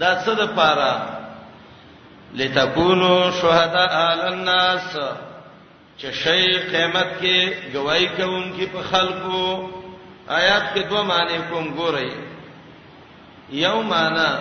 [0.00, 0.94] دا څه د پاره
[2.34, 4.88] لتكونوا شهداء على الناس
[5.98, 7.36] چې شی قیامت کې
[7.74, 9.40] گواہی کوونکې په خلکو
[10.28, 12.12] آیات کې دوه معنی کوم ګورئ
[13.50, 14.32] یو معنی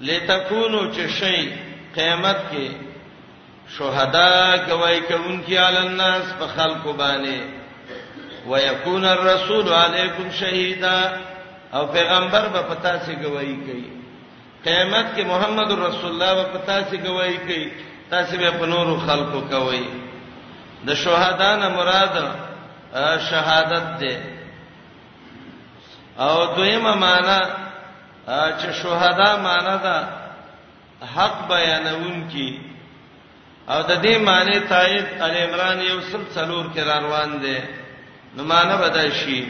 [0.00, 1.50] لتكونوا چشي
[1.94, 2.68] قیامت کې
[3.76, 7.40] شهدا گواہی کوونکی علی الناس په خلق باندې
[8.46, 11.12] ويكون الرسول علیکم شهیدا
[11.74, 13.90] او پیغمبر به پتا سي گواہی کوي
[14.64, 17.70] قیامت کې محمد رسول الله به پتا سي گواہی کوي
[18.10, 19.84] تاسو به په نورو خلقو کوي
[20.86, 22.36] د شهدا نه مراد
[23.30, 24.22] شهادت ده
[26.18, 27.38] او دویمه معنی
[28.26, 30.08] چې شهدا معنی دا
[31.14, 32.58] حق بیانون کی
[33.68, 37.58] او د دې معنی تایید ال عمران یو سل څلور کې روان دي
[38.36, 39.46] نو معنی بدل شي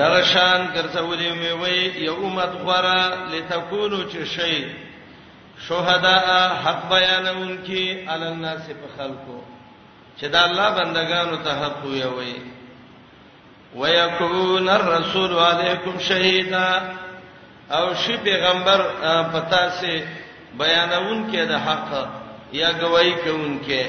[0.00, 4.66] درشان ګرځولې مې وې یو امت غرا لتكونو چې شي
[5.68, 9.40] شهدا حق بیانون کی عل الناس په خلقو
[10.20, 12.36] چې دا الله بندگانو ته حق وي وي
[13.74, 16.96] ويكون الرسول عليكم شهيدا
[17.70, 18.80] او شي پیغمبر
[19.32, 19.96] پتا سي
[20.58, 22.08] بیانون کې د حق
[22.52, 23.86] یا گواہی کوونکې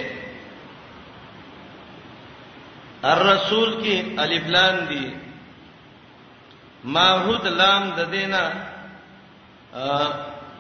[3.12, 5.06] الرسول کې الف لام دي
[6.96, 8.42] ماحود لام د دینا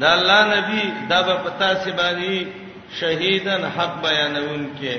[0.00, 4.96] دا الله نبی دا په پتا سي باندې شهیدن حق بیانون کې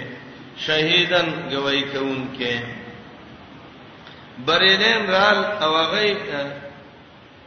[0.66, 2.60] شهیدن گواہی کون کې
[4.46, 6.14] بریلین رال او غی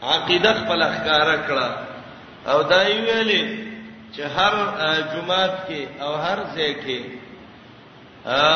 [0.03, 1.69] عقیده خپل اخکار کړه
[2.51, 3.73] او دا ویلې
[4.17, 4.55] چې هر
[5.15, 7.01] جمعات کې او هر ځای کې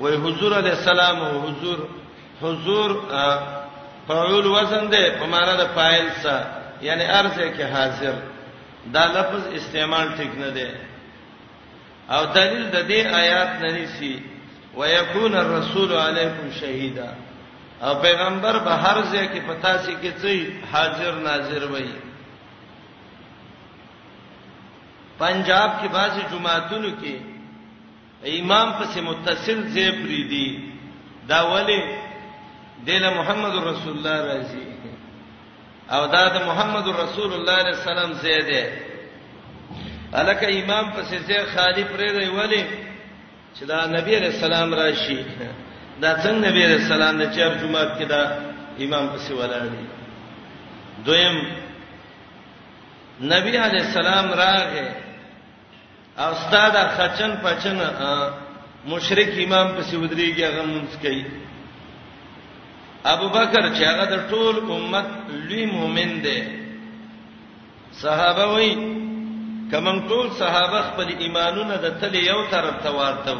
[0.00, 1.78] وای حضور علی السلام او حضور
[2.42, 2.90] حضور
[4.08, 6.46] فعول وزن ده په معنا د فاعل سره
[6.86, 8.14] یعنی ارزه کې حاضر
[8.94, 10.70] دا لفظ استعمال ټیک نه ده
[12.14, 14.20] او دلیل د دې آیات نه نيسي
[14.76, 17.10] ويكون الرسول علیکم شهیدا
[17.82, 21.96] او پیغمبر به هر ځای کې پتا شي کې څه حاضر ناظر وایي
[25.18, 27.14] پنجاب کې بعضي جماعتونو کې
[28.40, 30.48] امام پسې متصل زیبری دي
[31.28, 31.82] دا ولی
[32.86, 34.62] دله محمد رسول الله راځي
[35.94, 38.64] او دا د محمد رسول الله علیه السلام زیاده
[40.20, 42.62] الکه امام پسې زه خالی پرې دی ولی
[43.54, 45.18] چې دا نبی علیہ السلام راشي
[46.02, 48.22] دا څنګه نبی علیہ السلام د چار جمعه کې دا
[48.84, 49.84] امام پسې ولاړ دی
[51.06, 51.38] دویم
[53.32, 54.84] نبی علیہ السلام راغې
[56.20, 57.76] او استاد خچن پچن
[58.92, 61.24] مشرک امام پسې ودرېږي هغه مونږ کوي
[63.06, 66.42] ابو بکر چې هغه د ټول امت لوی مؤمن دی
[68.02, 68.70] صحابه وای
[69.72, 73.34] کمن ټول صحابه خپل ایمانونه د تل یو طرف ته ورته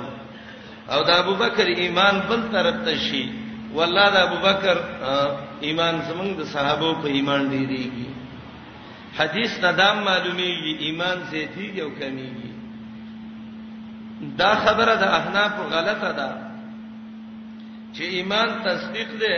[0.95, 3.25] او د ابو بکر ایمان بل طرف ته شي
[3.77, 4.77] والله د ابو بکر
[5.67, 8.09] ایمان زمونږ د صحابه په ایمان ډیریږي
[9.19, 12.51] حدیث ندام معلومیږي ایمان زیاتیږي او کمیږي
[14.41, 16.29] دا خبره د احناف غلطه ده
[17.97, 19.35] چې ایمان تصدیق دی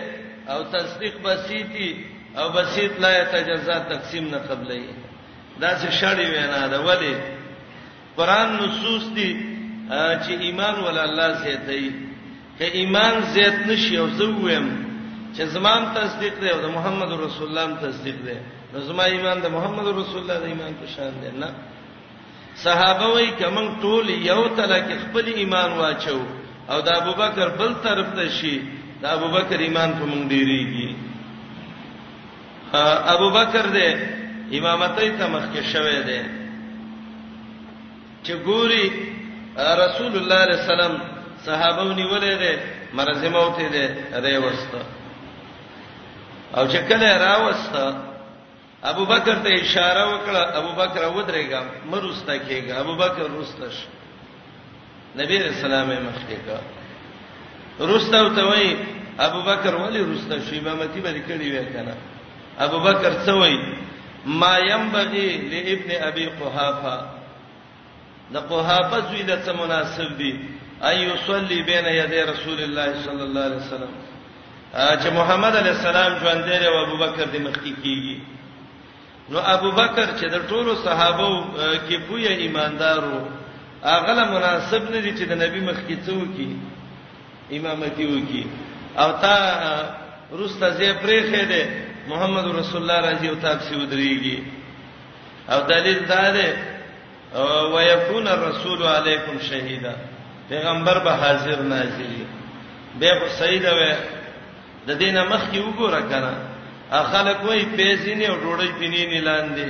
[0.53, 1.97] او تصدیق بسيطي
[2.39, 4.83] او بسيط لا يتجزا تقسیم نه قبلې
[5.61, 7.15] دا څه شړې وینا ده ولی
[8.17, 9.31] قران نصوص دي
[10.25, 11.83] چې ایمان ول الله زیاتې
[12.59, 14.67] که ایمان زیات نشي او زه ویم
[15.37, 18.37] چې زمان تصدیق دی او د محمد رسول الله تصدیق دی
[18.73, 21.51] نو زما ایمان د محمد رسول الله د ایمان په شان دی نه
[22.65, 26.19] صحابه وای کمن ټول یو تل کې خپل ایمان واچو
[26.69, 28.57] او د ابوبکر بل طرف ته شي
[29.03, 30.91] د ابوبکر ایمان په مونږ ډیریږي
[33.15, 33.91] ابوبکر دې
[34.59, 36.21] امامتای ته مخکې شوی دی
[38.25, 38.85] چې ګوري
[39.85, 40.95] رسول الله صلی الله علیه وسلم
[41.47, 42.53] صحابه نیولې ده
[42.99, 43.85] مرزه موت ده
[44.25, 44.81] ری وسته
[46.57, 47.83] او چې کله را وسته
[48.93, 51.62] ابوبکر ته اشاره وکړه ابوبکر ودرېګا
[51.93, 53.87] مرسته کېګا ابوبکر رسته شي
[55.19, 56.61] نبی رسول الله مخکې کا
[57.87, 58.77] رستو ته وای
[59.19, 61.95] ابو بکر ولی رستو شی امامتی باندې کړی وای کنه
[62.59, 63.59] ابو بکر څه وای
[64.27, 67.07] ما ينبغي لابن ابي قحافه
[68.33, 70.41] د قحافه زوی د څه مناسب دی
[70.83, 73.93] اي يصلي بين يدي رسول الله صلى الله عليه وسلم
[75.03, 78.19] چې محمد عليه السلام ژوند دی او ابو بکر د مخکې کیږي
[79.31, 81.45] نو ابو بکر چې د ټولو صحابه
[81.89, 83.44] کې پوهه ایماندارو
[83.85, 86.49] اغله مناسب نه دي چې د نبی مخ کې څو کی
[87.57, 88.45] امامتي وکي
[89.03, 89.35] او تا
[90.41, 91.62] روسته زی پرې خې ده
[92.12, 94.37] محمد رسول الله راځي او تاسو ودرېږي
[95.51, 96.53] او دلیل دا ده
[97.74, 99.97] ويكون الرسول عليكم شهيدا
[100.51, 102.24] پیغمبر به حاضر ناظری
[103.01, 103.80] به خو سید و
[104.87, 106.32] د دینه مخ کې وګوره کنه
[106.93, 109.68] اخلک وای پیسې نه او ډوړې پینې نه لاندې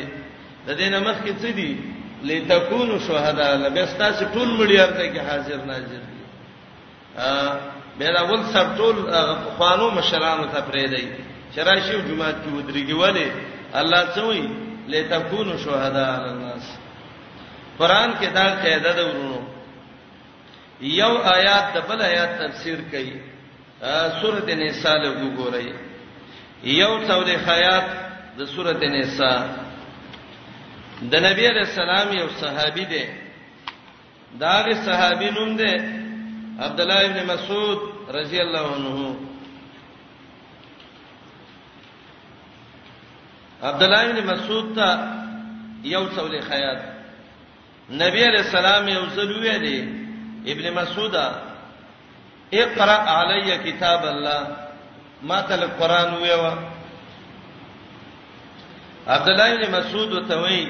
[0.67, 1.77] د دینه مخ کې څه دي
[2.25, 6.23] لتكونوا شهداء لبستا چې ټول مليار ته کې حاضر ناظر دي
[7.17, 7.61] ا
[8.01, 8.97] بل اول سب ټول
[9.57, 11.09] خوانو مشرانو ته پرې دی
[11.57, 13.33] شراشیو جمعه کې ودرېږي ولی
[13.75, 14.49] الله څوی
[14.95, 16.73] لتكونوا شهداء الناس
[17.79, 19.41] قران کې دا قاعده ده ورونو
[20.93, 23.15] یو آیات د بل آیات تفسیر کوي
[24.23, 25.73] سورته نساء له وګورئ
[26.65, 27.89] یو څولې آیات
[28.39, 29.74] د سورته نساء
[31.03, 33.05] د نبی علیہ السلام یو صحابي دی
[34.39, 35.75] داغه صحابي نوم دی
[36.67, 37.79] عبد الله ابن مسعود
[38.17, 39.17] رضی الله عنه
[43.63, 44.89] عبد الله ابن مسعود ته
[45.85, 46.81] یو څولې خیاط
[47.91, 49.89] نبی علیہ السلام یو څلوې دی
[50.53, 51.35] ابن مسعوده
[52.53, 54.57] اقرا علی کتاب الله
[55.23, 56.73] ما ته قرآن ویوه
[59.07, 60.67] عبد الله بن مسعود ته وای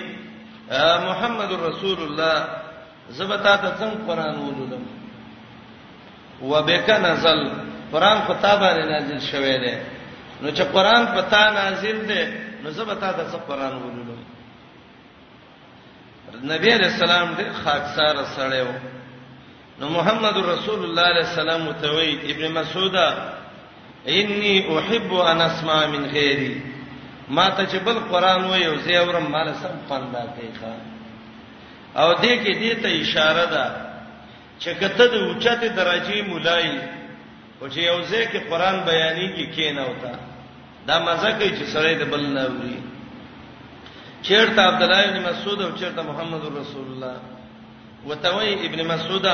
[1.09, 2.47] محمد رسول الله
[3.11, 4.85] زبتا ته څنګه قران ولولم
[6.43, 7.51] وبک نزل
[7.93, 9.74] قران په تا باندې نازل شوی دی
[10.43, 12.24] نو چې قران په تا نازل دی
[12.62, 14.22] نو زبتا ته څنګه قران ولولم
[16.43, 18.72] نبی علیہ السلام دې خاکسار سره و
[19.80, 22.97] نو محمد رسول الله علیہ السلام متوی ابن مسعود
[24.07, 26.74] انی احب ان اسمع من غیری
[27.29, 30.72] ما ته چې بل قران و یو زی اورم مال سم پندا کوي ښا
[32.01, 33.66] او دې کې دې ته اشاره ده
[34.61, 36.79] چې کته د اوچته درجه مولای
[37.61, 40.12] او چې یو زی کې قران بیانې کې کین اوتا
[40.87, 42.83] دا مزه کوي چې سړی د بل نه وری
[44.27, 47.16] چیرته عبد الله بن مسعود او چیرته محمد رسول الله
[48.09, 49.27] وتوی ابن مسعود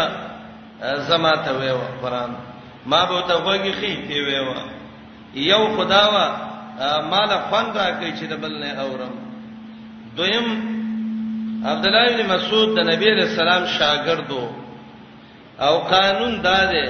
[1.11, 2.37] زما ته وې قران
[2.87, 4.61] ما به ته وګی خې ته وې
[5.35, 6.50] یو خداوا
[6.81, 9.15] مال خوان راکې چې د بل نه اورم
[10.19, 10.47] دویم
[11.71, 14.49] عبد الله بن مسعود د نبی رسول سلام شاګردو
[15.67, 16.85] او قانون دا دی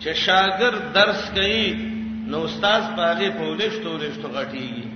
[0.00, 1.72] چې شاګرد درس کوي
[2.32, 4.86] نو استاد پاغه پولیس تورشتو غټیږي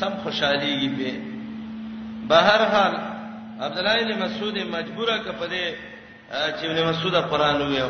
[0.00, 1.12] سم خوشاليږي به
[2.34, 2.94] بهر حال
[3.60, 5.74] عبد الله بن مسعود مجبوره کپدې
[6.30, 7.86] چې ابن مسعود قران ویو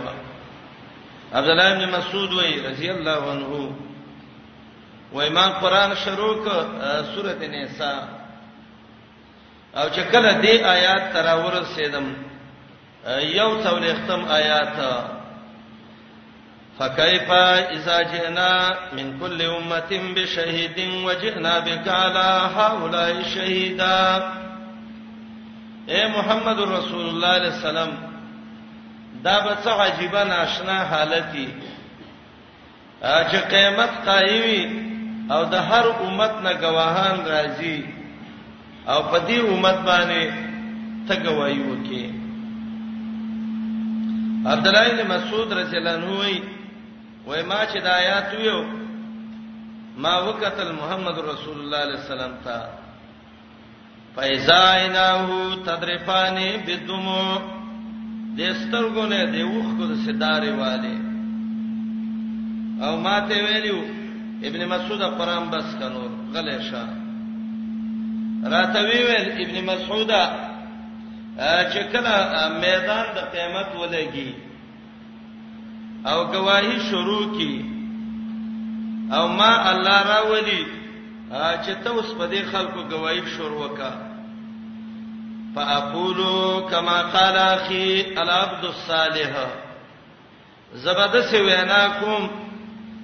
[1.35, 3.69] عبد الله بن مسعود وی رضی الله عنه
[5.13, 6.49] وای ما قران شروع ک
[7.15, 8.03] سورته نساء
[9.77, 12.07] او چې کله دې آیات تراور سیدم
[13.21, 14.77] یو څول ختم آیات
[16.79, 24.33] فكيف اذا جئنا من كل امه بشهيد وجئنا بك على هؤلاء شهيدا
[25.89, 27.91] اے محمد رسول الله علیہ السلام
[29.25, 31.49] دا به څه عجیب ناشنا حالتي
[33.03, 34.89] چې قیامت قایمي
[35.35, 37.79] او د هر امت نه گواهان راځي
[38.93, 40.23] او په دې امت باندې
[41.09, 42.03] ته گواہی وکي
[44.53, 46.35] عبد الله بن مسعود رضی الله عنه وای
[47.27, 48.61] وای ما چې د آیات ویو
[50.05, 52.59] ما وکتل محمد رسول الله علیه السلام ته
[54.17, 55.11] فایزاینه
[55.69, 57.21] تدریفانی بدمو
[58.39, 60.97] دسترګونه دی وښکو د سدارې والے
[62.87, 63.81] او ماته ویلو
[64.43, 66.01] ابن مسعود قران بس کنو
[66.35, 66.87] غلی شه
[68.51, 70.11] راتوی ویل ابن مسعود
[71.73, 74.35] چې کله میدان د قیامت ولګي
[76.07, 77.65] او گواہی شروع کی
[79.13, 80.67] او ما الله راولي
[81.65, 83.93] چې ته اوس په دې خلکو گواہی شروع وکړه
[85.57, 86.19] فاقول
[86.71, 89.47] كما قال اخي العبد الصالح
[90.75, 92.48] زبدس وینا کوم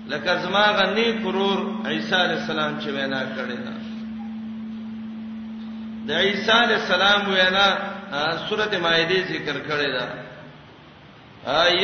[0.08, 1.58] لکه زما غنی کرور
[1.90, 3.72] عیسی علی السلام چې وینا کړې ده
[6.08, 7.66] د عیسی علی السلام وینا
[8.48, 10.06] سورته مائده ذکر کړې ده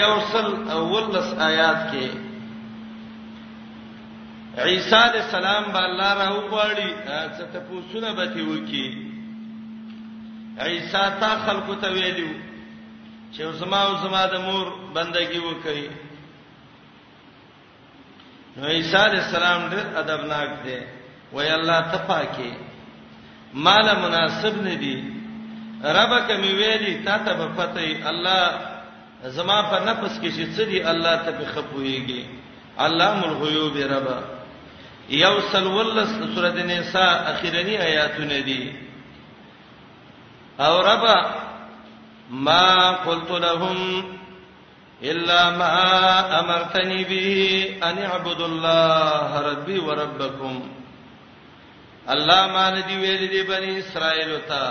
[0.01, 2.07] یوصل اولس آیات کې
[4.66, 8.87] عیسی علی السلام به الله راو غواړي چې ته پوښتنه به تی وکی
[10.68, 12.33] عیسی تا خلکو ته ویلو
[13.35, 14.64] چې زما او زما د مور
[15.01, 15.89] بندگی وکړي
[18.57, 20.78] نو عیسی علی السلام ډېر ادبناک دی
[21.32, 22.51] وای الله تپاکي
[23.66, 24.96] مال مناسب ندی
[25.98, 28.51] ربک می ویلی تا ته پته الله
[29.36, 32.24] زما په نفس کې چې څه دی الله ته په خپويږي
[32.78, 34.07] علام الغیوب رب
[35.14, 38.72] یوصل ولس سورۃ النساء اخیرنی آیاتونه دي
[40.66, 41.09] او رب
[42.30, 44.05] ما قلت لهم
[45.03, 45.72] الا ما
[46.40, 47.30] امرتني به
[47.82, 50.68] ان اعبد الله ربي وربكم
[52.11, 54.62] الله مان دی ویل دی بنی اسرائیل ته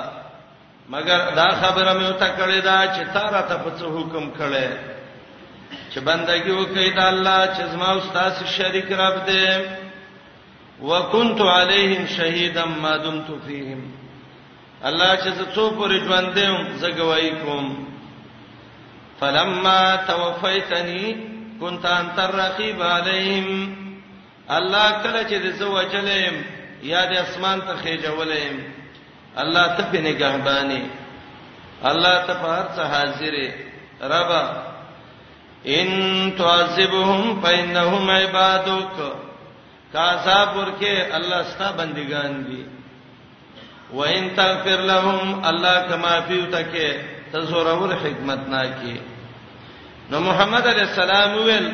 [0.89, 4.67] مگر دا خبره مې ته کړې دا چې تا را ته په حکم کړې
[5.93, 9.49] چې بندګي وکړې دا الله چې زما استاد شریک رب دې
[10.81, 13.81] وکنت علیهم شهیدا ما دمت فیهم
[14.83, 17.85] الله چې زه څو پر ژوند دې زګوای کوم
[19.19, 21.15] فلما توفیتنی
[21.59, 23.75] كنت انت الرقیب علیهم
[24.57, 26.37] الله کله چې زه وجلم
[26.89, 28.55] یا د اسمان ته خېجولم
[29.43, 30.81] الله ته په نگہبانی
[31.91, 33.33] الله ته په هر څه حاضر
[34.01, 34.31] رب
[35.65, 35.87] ان
[36.37, 38.97] تعذبهم فانهم عبادك
[39.93, 42.63] کاذاب ورکه الله ستا بندگان دي
[43.93, 46.91] وان تغفر لهم الله کما فیو تکه
[47.33, 48.99] تزورور حکمت نا کی
[50.11, 51.67] نو محمد علی السلام ویل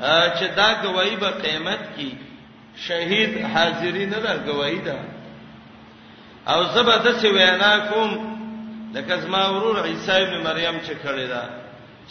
[0.00, 2.06] چې دا گواہی به قیامت کې
[2.86, 4.98] شهید حاضرین دا گواہی ده
[6.52, 8.10] او زبده سی وینا کوم
[8.94, 11.42] لکه زما ورور عیسی ابن مریم چې کړی دا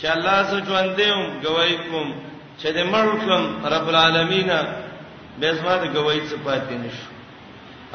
[0.01, 2.13] چې الله زو ژوند دیوم گواہی کوم
[2.61, 4.51] چې دې مړکم رب العالمین
[5.39, 7.07] به زما د گواہی څخه پاتې نشو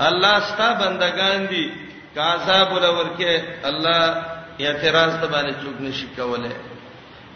[0.08, 1.70] الله ستا بندگان دي
[2.14, 4.22] کاذاب ولورکه الله
[4.60, 6.67] اعتراض ته باندې چوک نشي کوله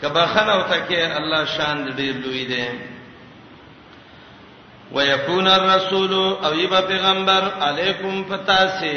[0.03, 2.67] کبا خنه او تکه الله شان ډیر لوی دی
[4.93, 8.95] ويكون الرسول او ایبا پیغمبر علیکم فتاسه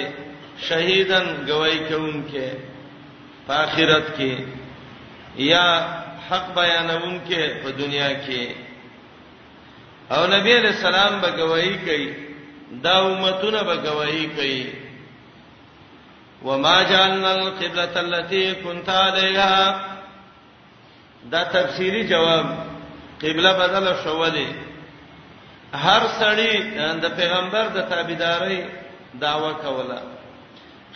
[0.70, 2.49] شهیدن گواہی کوونکې
[3.47, 4.36] په آخرت کې
[5.51, 5.66] یا
[6.30, 8.47] حق بیانونکې په دنیا کې
[10.12, 12.14] او نبی علیہ السلام به گواہی کوي
[12.84, 14.68] دا امتونه به گواہی کوي
[16.45, 19.95] وما جعلنا القبلة التي كنت عليها
[21.32, 22.45] دا تفسیری جواب
[23.21, 24.47] قبله بدله شولې
[25.86, 26.51] هر سړی
[27.03, 28.59] د پیغمبر د تابعداري
[29.23, 29.99] داوا کوله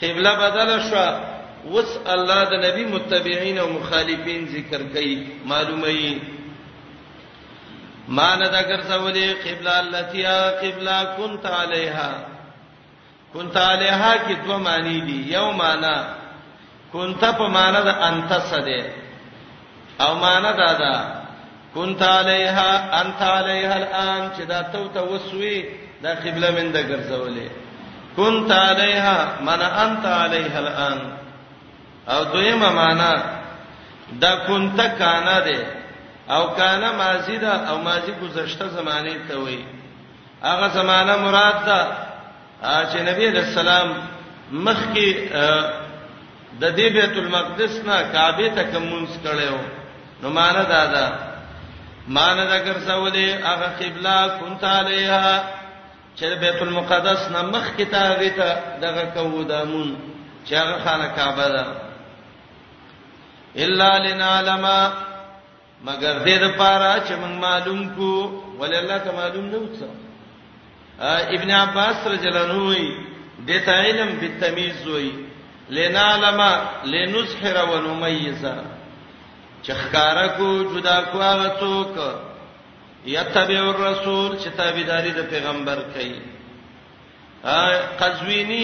[0.01, 1.07] قبله بدله شو
[1.73, 6.15] وس الله د نبی متبعين او مخالفین ذکر کوي معلومه
[8.07, 10.25] ما نه دا ګرځولې قبله التي
[10.63, 12.25] قبله كنت عليها
[13.34, 16.05] كنت عليها کې دوه معنی دي یو معنی
[16.93, 19.09] كنت په معنی د انت سره
[20.02, 21.16] او مان دادا
[21.76, 25.66] كنت عليها انت عليها الان چې دا تو توسوي
[26.04, 27.50] دا قبله من د ګرځولې
[28.18, 31.00] كنت عليها من انت عليها الان
[32.10, 33.24] او دویمه معنا
[34.12, 35.66] دا كنت کانا ده
[36.30, 39.66] او کانا ماضی ده او ماضی گذشته زمانه ته وایي
[40.43, 41.88] هغه زمانہ مراد ده
[42.64, 43.93] چې نبی رسول الله
[44.52, 45.08] مخکې
[46.60, 49.78] د دې بیت المقدس نه کعبه ته کومس کړو
[50.24, 51.05] نو مان دا دا
[52.15, 55.43] مان دا ګرځولې هغه قبله كنت عليها
[56.17, 59.95] چې بیت المقدس نه مخ کتابه ته دغه کو دامون
[60.47, 61.65] چې هغه خانه کعبه ده
[63.65, 64.65] الا لنعلم
[65.86, 69.84] مگر دې د پاره چې موږ معلوم کو ولله ته معلوم نه وڅ
[71.38, 72.93] ابن عباس رجل نوې
[73.47, 75.13] د تعلم بالتمیز وې
[75.70, 78.53] لنعلم لنسحر ونميزه
[79.62, 81.91] چې ښکارا کو جدا کو هغه څوک
[83.16, 86.20] یتبع الرسول چې تابعداري د پیغمبر کوي
[87.55, 87.60] ا
[87.99, 88.64] قزوینی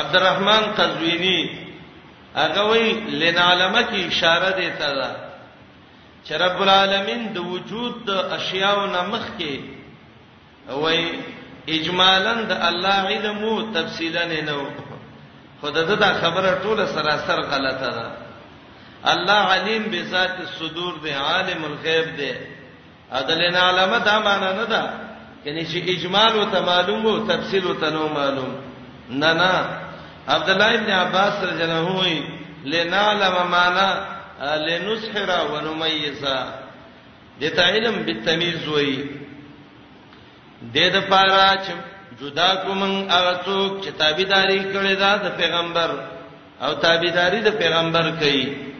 [0.00, 1.36] عبدالرحمن قزوینی
[2.36, 2.86] هغه وی
[3.20, 5.10] لنعلمه کی اشاره دیتا ده
[6.24, 9.60] چې رب العالمین د وجود د اشیاو نمخ کې
[10.82, 11.18] وی
[11.78, 14.62] اجمالاً د الله علم او تفصیلا نه نو
[15.62, 18.06] خدای دا خبره ټوله سراسر غلطه ده
[19.06, 22.32] الله علیم بذات الصدور دی عالم الغیب دی
[23.12, 24.82] ادلنا علامه دا معنا نه ده
[25.44, 28.52] کله چې اجمال او معلوم او تفصیل او تنو معلوم
[29.10, 29.54] نه نه
[30.28, 32.22] عبد الله ابن عباس رضی الله عنه
[32.72, 33.90] لنعلم معنا
[34.56, 36.24] لنسحر ونميز
[37.40, 39.04] دې ته علم بالتمیز وای
[40.74, 41.70] دې د پاره چې
[42.20, 45.90] جدا کوم هغه څوک چې تابعداري کړی دا د پیغمبر
[46.62, 48.71] او تابعداري د پیغمبر کوي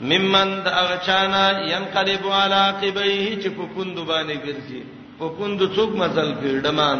[0.00, 1.44] ممن د اغچانا
[1.74, 4.82] ينقلب على عقبيه چې په پوند باندې ګرځي
[5.18, 6.98] په پوند څوک مزل کوي ډمان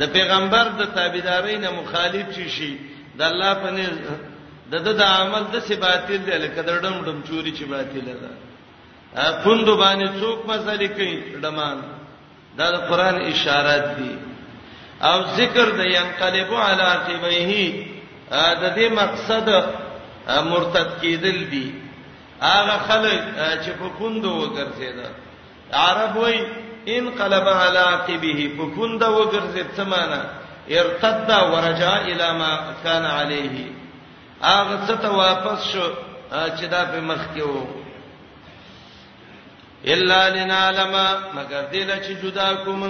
[0.00, 2.72] د پیغمبر د تابعدارۍ نه مخالف شي شي
[3.18, 3.86] د الله په نه
[4.70, 8.30] د د عمل د سی باطل دی لکه درډم ډم چوری چې باطل ده
[9.42, 11.78] پوند باندې څوک مزل کوي ډمان
[12.58, 14.10] دا د قران اشارات دي
[15.08, 17.86] او ذکر د ينقلب على عقبيه
[18.30, 19.46] دا د دې مقصد
[20.50, 21.68] مرتد کېدل دي
[22.48, 23.20] هغه خلک
[23.62, 25.08] چې په پوندو وګرځیدا
[25.86, 26.36] عرب وای
[26.96, 30.20] انقلب علی عقبه په پوندو وګرځید سمانه
[30.78, 32.52] ارتد ورجع الی ما
[32.84, 33.56] کان علیه
[34.52, 35.86] هغه څه ته واپس شو
[36.56, 37.64] چې دا په مخ کې وو
[39.92, 40.94] الا لنعلم
[41.36, 42.82] مگر دې چې جدا کوم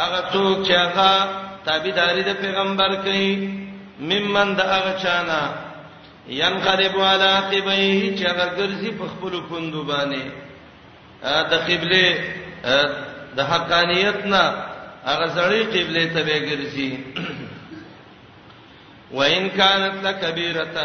[0.00, 1.12] هغه څوک چې هغه
[1.66, 3.32] تابعداري د پیغمبر کوي
[4.00, 5.42] ممن دا هغه چانه
[6.28, 10.22] ينقلب على عقبيه چې هغه ګرځي په خپل کندو باندې
[11.24, 12.06] د قبله
[13.36, 14.42] د حقانيت نه
[15.06, 16.90] هغه سړی قبله ته به ګرځي
[19.10, 20.78] وان كانت لكبيره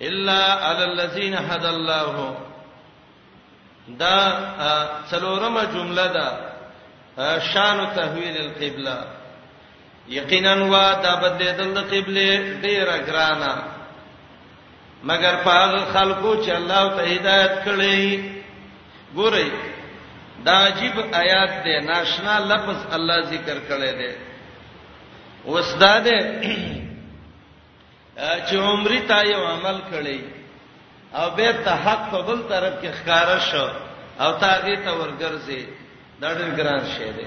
[0.00, 2.34] الا على الذين هدى الله
[3.88, 4.18] دا
[5.10, 6.28] څلورمه جمله ده
[7.52, 8.98] شان تحویل القبله
[10.08, 13.77] یقینا وا دا بدلیدل د قبله ډیره ګرانه
[15.04, 18.32] مگر پاغ خلقو چې الله ته هدایت کړی
[19.14, 19.48] ګورئ
[20.44, 24.16] دا عجیب آیات ده ناشنا لفظ الله ذکر کړی ده
[25.46, 26.40] وسداده
[28.48, 30.18] چې عمرې تا یو عمل کړی
[31.14, 33.68] او به ته حق په بل طرف کې ښکارا شو
[34.20, 35.62] او تا دې ته ورګرځي
[36.20, 37.26] دا ډېر ګران شی دی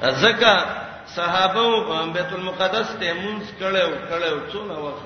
[0.00, 0.66] ځکه
[1.16, 5.04] صحابه بیت المقدس ته مونږ کړو کړو څونه وخت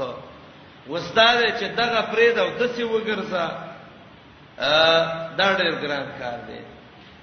[0.88, 3.46] استاد چې دغه فرید او دسی وګرځا
[5.38, 6.60] دا ډېر ګران کار دی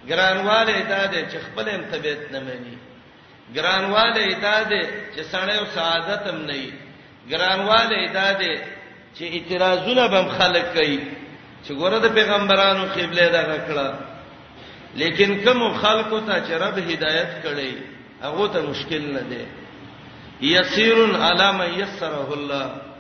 [0.10, 2.78] ګرانواله دا دی چې خپل هم طبيعت نه مني
[3.56, 4.82] ګرانواله دا دی
[5.16, 6.74] چې سړی او سعادت هم نه وي
[7.30, 8.58] ګرانواله دا دی
[9.18, 11.00] چې اعتراضونه به خلک کوي
[11.66, 13.96] چې ګوره د پیغمبرانو قبله دا کړه
[14.96, 17.72] لیکن کوم خلکو ته چې رب هدایت کړي
[18.22, 19.46] هغه ته مشکل نه دی
[20.42, 22.91] یسیرن علی من یسره الله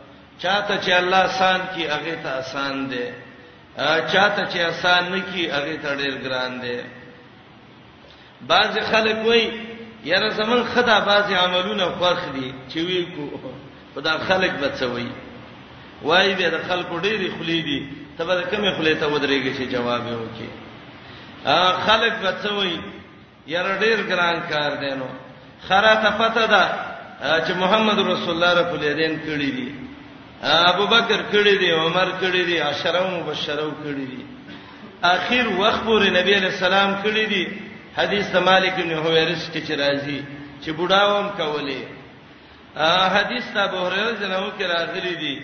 [0.41, 3.03] چاته چې الله آسان کی هغه ته آسان دی
[4.13, 6.77] چاته چې آسان نه کی هغه ته ډیر ګران دی
[8.49, 9.51] بعض خلک وایي
[10.05, 13.39] یاره زمون خدا بعض عملونه فرخ دي چې وی کو
[13.95, 15.07] خدا خلک بچوي
[16.03, 17.79] وایي به د خلکو ډیره خلی دي
[18.17, 20.49] تبه کمه خلی ته ودرېږي چې جواب یې وکي
[21.85, 22.79] خلک بچوي
[23.47, 25.05] یاره ډیر ګران کار دی نو
[25.69, 26.63] خره ته پته ده
[27.45, 29.80] چې محمد رسول الله رسول دین کړی دی
[30.49, 34.23] ابو بکر کړی دی عمر کړی دی عشره مبشره کړی دی
[35.11, 37.45] اخر وخت پورې نبی علیہ السلام کړی دی
[37.97, 40.19] حدیث د مالک بن حویرث کې چې راځي
[40.61, 41.81] چې بډاوم کولې
[42.77, 45.37] ا حدیث د ابو هريره جنو کې راغلي دی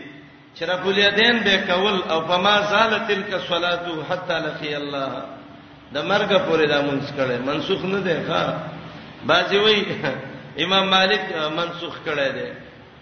[0.56, 5.24] چې رب الیدین به کول او فما زالت تلک صلاتو حتا لقي الله
[5.96, 8.54] د مرګ پورې دا منسوخ کړي منسوخ نه دی ښا
[9.28, 9.86] باځوي
[10.66, 11.22] امام مالک
[11.58, 12.50] منسوخ کړي دی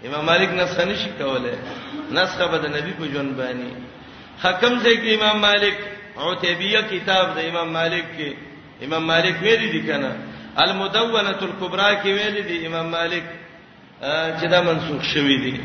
[0.08, 1.54] امام مالک نسخ نشي کوله
[2.18, 3.72] نسخه به د نبی په جون باندې
[4.44, 5.78] حکم ځای کې امام مالک
[6.26, 8.34] عتبیه کتاب د امام مالک کې
[8.88, 10.12] امام مالک ویل دي کنه
[10.66, 13.24] المدونه الکبرى کې ویل دي امام مالک
[14.02, 15.56] چې دا منسوخ شوی دی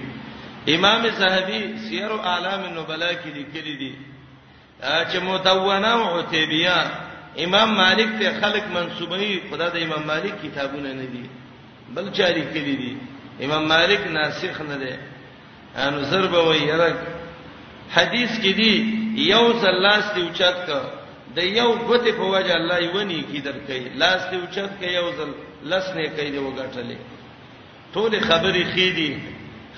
[0.75, 3.93] امام زاهدی سیر اعلام النبلاء کې لیکلي دي
[4.81, 6.77] چې مدونه او عتبیه
[7.47, 11.25] امام مالک ته خلق منسوبوي خدا د امام مالک کتابونه نه دي
[11.95, 12.95] بل چاري کړی دي
[13.45, 14.95] امام مالک ناسخ نه دی
[15.83, 16.95] انو ضرب و یره
[17.97, 18.73] حدیث کې دی
[19.33, 20.81] یو زلاس دی اوچت کا
[21.37, 25.31] د یو غته په وجه الله یونی کی درکې لاس دی اوچت کې یو زل
[25.73, 26.97] لس نه کوي دی وګټلې
[27.95, 29.19] ټول خبرې خې دي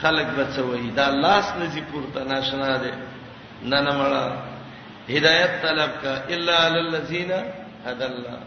[0.02, 2.92] خلق بچوي دا لاس نزي پورته ناشنا دي
[3.64, 7.30] نه نه مړه هدايت طلب کا الا للذین
[7.86, 8.40] هدى الله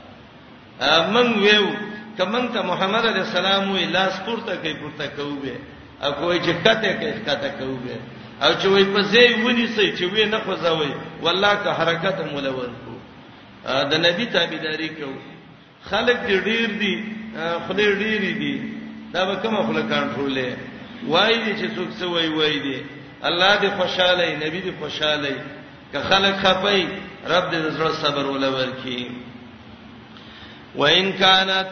[1.00, 5.52] امن ویو کمن ته محمد علی السلام وی لاس پورته کوي پورته کوي
[6.04, 7.98] او کوی چې کته کوي کته کوي
[8.42, 10.92] او چې وای په ځای ونی سي چې وې نه خوځوي
[11.28, 12.94] والله که حرکت مولول کو
[13.94, 15.12] د نبی تابعداري کو
[15.90, 17.04] خلک دې ډیر دي
[17.68, 18.56] خله ډیر دي
[19.14, 20.56] دا به کومه خله کنټرولې
[21.08, 22.76] وای دي چې څوک څه وای وای دي
[23.30, 25.36] الله دې خوشاله نبی دې خوشاله
[25.94, 26.86] که خلک خپي
[27.28, 29.12] رب دې زړه صبر ولور کی
[30.82, 31.68] وان كانت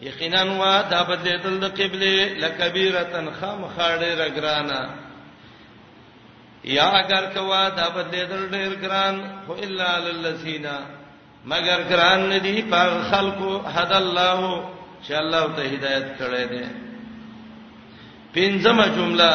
[0.00, 4.80] یقینا وا دا بدلې دل د قبله لکبیرتن خام خاړه رګرانا
[6.64, 9.16] یا اگر کوا دا بدلې دل ډیر ګران
[9.46, 10.66] خو الا للذین
[11.50, 14.64] مگر ګران ندی پر خلقو حد الله
[15.06, 16.64] چې الله ته هدایت کړی دی
[18.34, 19.32] پنځمه جمله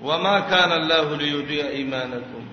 [0.00, 2.44] وما كان الله ليضيع ایمانکم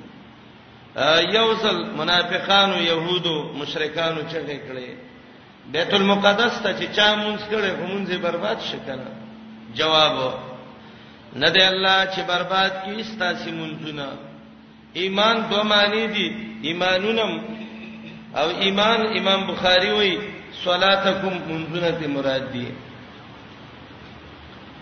[1.36, 5.11] یوزل منافقانو يهودو مشرکانو چې کړي
[5.68, 9.10] بیت المقدس ته چې چا مونږ کړي همونځه برباد شکنه
[9.78, 10.34] جواب
[11.42, 14.06] نه دی الله چې برباد کی ستاسو مونږونه
[14.94, 16.28] ایمان دوه معنی دي
[16.62, 17.42] ایمانونم
[18.40, 20.18] او ایمان امام بخاری وایي
[20.64, 22.68] صلاتکم مونږونه ته مراد دي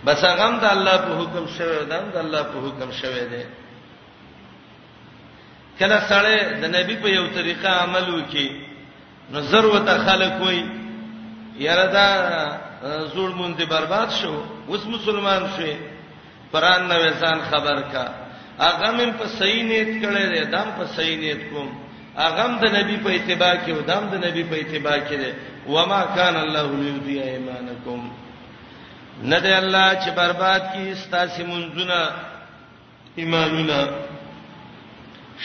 [0.05, 3.43] بس هغه د الله په حکم شوی دی د الله په حکم شوی دی
[5.80, 8.68] کله سره د نبی په یو طریقه عمل وکي
[9.34, 10.59] نو ضرورت خلق وای
[11.67, 12.07] یره دا
[13.13, 14.34] زوړ مونږ برباد شو
[14.71, 15.73] اوس مسلمان شوی
[16.51, 18.05] پران نو ځان خبر کا
[18.69, 21.67] اغه من په صحیح نیت کړي دي دم په صحیح نیت کوم
[22.27, 25.32] اغه د نبی په اتباع کې او دم د نبی په اتباع کې دي
[25.75, 28.01] وما کان الله ليضيع ایمانکم
[29.32, 31.99] نه دی الله چې برباد کی استاسې منځونه
[33.21, 33.80] ایمانونه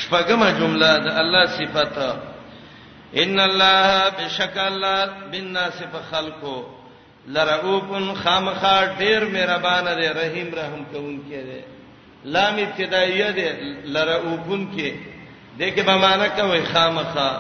[0.01, 2.09] شپږمه جمله د الله صفته
[3.23, 4.85] ان الله بشکل
[5.31, 6.65] بالناس بخلقو
[7.29, 11.61] لرؤوفن خامخا ډیر مهربان دی رحیم رحم کوون کې دی
[12.37, 13.47] لام ابتدائیه دی
[13.97, 14.93] لرؤوفن کې
[15.59, 17.31] دغه به معنا کوي خامخا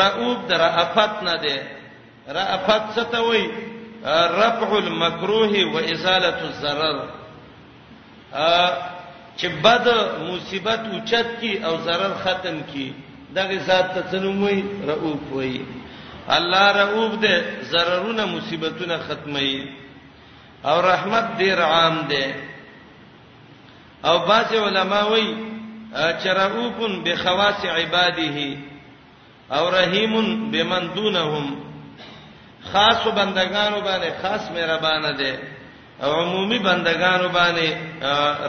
[0.00, 1.58] رؤوف در افات نه دی
[2.28, 3.50] رافت څه ته وایي
[4.42, 7.12] رفع المکروه و ازاله الضرر
[9.38, 9.88] چې بد
[10.30, 12.92] مصیبت اوچت کی او ضرر ختم کی
[13.36, 15.60] دغه ذات ته څنوموي رؤوف وي
[16.36, 17.34] الله رؤوف ده
[17.70, 19.68] ضررونه مصیبتونه ختمي
[20.64, 22.26] او رحمت ډیر عام ده
[24.04, 25.36] او باج علماء وي
[26.24, 28.38] چرؤوفن بخواص عباده
[29.52, 31.56] او رحیمن بمن دونهم
[32.72, 35.38] خاص بندگانو باندې خاص مهربان ده
[36.02, 37.70] او عمومي بندگانو باندې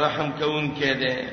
[0.05, 1.25] رحم کوون کې ده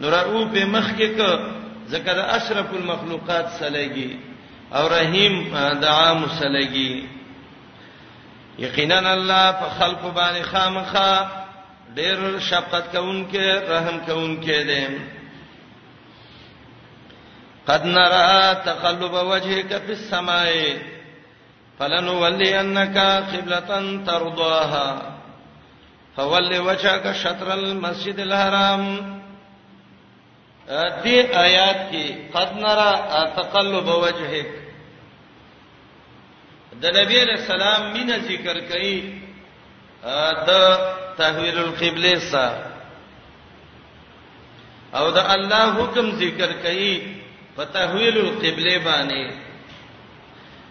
[0.00, 1.61] نو رؤوف مخ کې کو
[1.92, 4.10] ذکر اشرف المخلوقات سلګي
[4.76, 5.34] او رحیم
[5.82, 6.92] د عام سلګي
[8.64, 11.12] یقینا الله په خلق باندې خامخا
[11.98, 12.18] ډېر
[12.50, 14.84] شفقت کوونکې رحم کوونکې دی
[17.68, 20.54] قد نرى تقلب وجهك في السماء
[21.78, 22.96] فلنولينك
[23.32, 23.70] قبلة
[24.06, 24.88] ترضاها
[26.16, 28.82] فول وجهك شطر المسجد الحرام
[30.66, 32.92] دې آیات کې قد نرى
[33.36, 34.46] تقلب وجهك
[36.80, 38.96] د نبی رسول الله مینا ذکر کړي
[40.46, 40.50] د
[41.18, 42.70] تحویل القبله سره
[44.94, 46.92] او د الله حکم ذکر کړي
[47.56, 49.30] په تحویل القبله باندې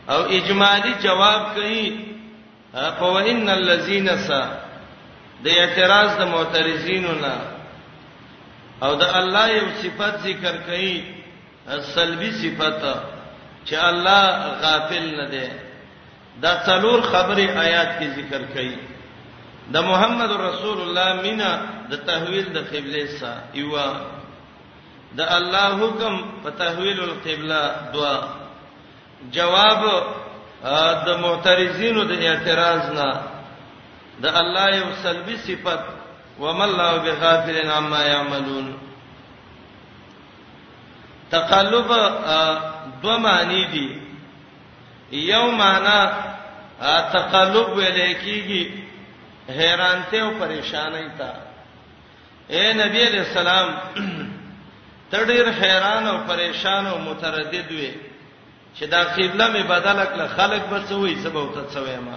[0.10, 1.84] او اجمالی جواب کړي
[2.74, 4.28] په وان الذین س
[5.44, 7.51] د اعتراض د معترضینو نه
[8.84, 10.94] او د الله یو صفت ذکر کړي
[11.96, 12.80] سلبي صفت
[13.68, 14.24] چې الله
[14.64, 15.48] غافل نه دی
[16.44, 18.76] دا څلور خبره آیات کې ذکر کړي
[19.74, 21.52] د محمد رسول الله مینا
[21.92, 23.90] د تحویل د قبله سا ایوا
[25.18, 26.14] د الله حکم
[26.44, 27.64] په تحویل القبله
[27.96, 28.16] دعا
[29.38, 29.82] جواب
[31.06, 33.10] د معترضینو د اعتراض نه
[34.24, 35.82] د الله یو سلبي صفت
[36.40, 38.78] وما الله بغافل عما يعملون
[41.32, 41.88] تقلب
[43.04, 44.02] دو معنی دي
[45.12, 46.14] یو معنا
[47.14, 48.72] تقلب ویل کیږي
[49.52, 51.30] حیرانته او پریشانی تا
[52.50, 53.68] اے نبی علیہ السلام
[55.12, 57.94] تډیر حیران او پریشان او متردد وي
[58.80, 62.14] چې دا قبله می بدل کړ خلک به څه وایي سبب ته څه وایم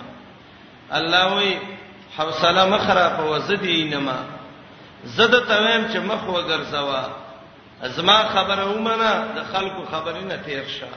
[0.93, 1.59] الله وایي
[2.19, 4.19] حوصله مخره په وزدي نما
[5.05, 7.05] زده تویم چې مخ وګرځوا
[7.83, 10.89] ازما خبره ومنه د خلکو خبرې نه تیر شه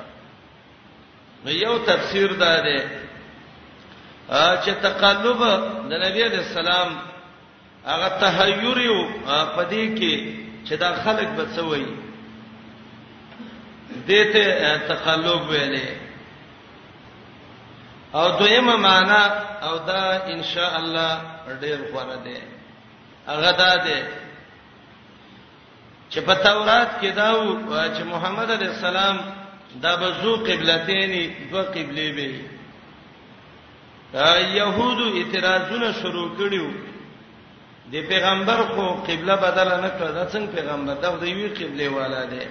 [1.45, 2.79] نو یو تفسیر ده ده
[4.65, 5.39] چې تقلب
[5.89, 6.89] د نبی عليه السلام
[7.85, 8.99] هغه تهیور یو
[9.57, 10.15] پدې کې
[10.67, 11.85] چې دا خلک بڅوي
[14.07, 16.06] دته تقلب ویلې
[18.15, 19.23] او دویمه معنا
[19.63, 21.19] او دا ان شاء الله
[21.61, 22.41] ډیر غوړه ده
[23.27, 23.97] هغه دا ده
[26.11, 29.17] چې په تورات کې دا و چې محمد عليه السلام
[29.81, 32.39] دا بزو قبلتین دو قبلې به
[34.55, 36.71] يهودو اعتراضونه شروع کړیو
[37.91, 42.23] د پیغمبر خو قبله بدل نه کړ دا څنګه پیغمبر دا د یوې قبله والا
[42.25, 42.45] دی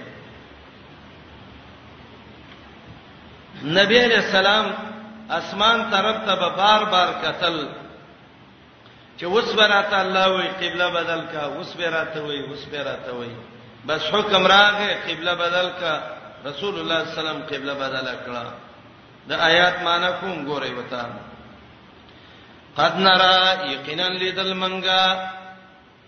[3.63, 4.73] نبی عليه السلام
[5.35, 7.67] اسمان طرف ته به بار بار قتل
[9.19, 13.31] چې وسبرات الله وي قبله بدل کا وسبرات وي وسبرات وي
[13.85, 15.99] بس حکم راغې قبله بدل کا
[16.45, 18.45] رسول الله صلی الله علیه وسلم قبله بدل کړه
[19.27, 21.05] د آیات معنا کوم ګورې وتا
[22.77, 25.29] قد نرا یقینا لذل منغا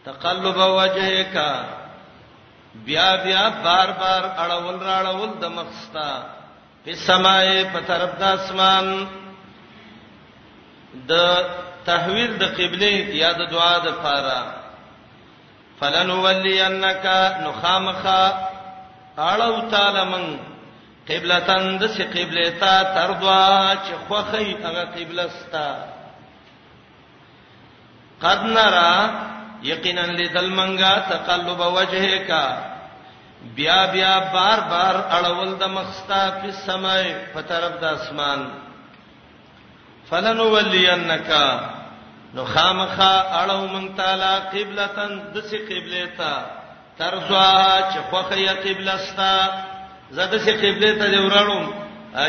[0.06, 1.38] تقلب وجهک
[2.76, 6.39] بیا بیا بار بار اړول راړول د مخستا
[6.84, 8.86] په سماي په طرف د اسمان
[11.10, 11.12] د
[11.88, 14.42] تحویل د قبله یا د دعا د فارا
[15.80, 17.06] فلن ولینک
[17.46, 18.24] نخامخا
[19.32, 20.24] اړو تعالی من
[21.10, 23.46] قبلتان د سی قبله تا تردوا
[23.86, 25.70] چې خوخی هغه قبله ستا
[28.24, 28.94] قد نرى
[29.72, 32.30] یقینا لذل منغا تقلب وجهک
[33.56, 38.40] بیا بیا بار بار اړول د مخستا په سمای په طرف د اسمان
[40.10, 41.30] فلن ولینک
[42.36, 46.32] نو خامخه اړو مون تعالی قبلتن دسی قبله تا
[46.98, 47.52] ترزوا
[47.92, 49.34] چې خوخه یا قبله ستا
[50.18, 51.66] زده سی قبله ته ورړم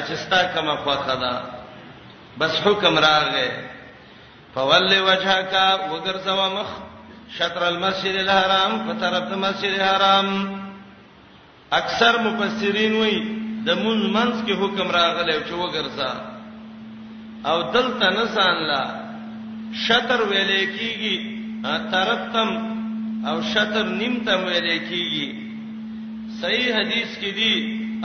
[0.06, 1.34] چې ستا کما خوخه ده
[2.38, 3.50] بس حکم راغې
[4.54, 5.52] فولي وجهک
[5.90, 6.70] وګرځوا مخ
[7.38, 10.26] شطر المسجد الحرام په طرف د مسجد الحرام
[11.78, 13.20] اکثر مفسرین وایي
[13.66, 16.12] د مون منس کې حکم راغلی چې وګرځا
[17.50, 18.82] او دلته نسان لا
[19.84, 21.14] شطر ویلې کیږي
[21.92, 22.50] ترتم
[23.30, 25.26] او شطر نیم تم ویلې کیږي
[26.40, 27.52] صحیح حدیث کې دی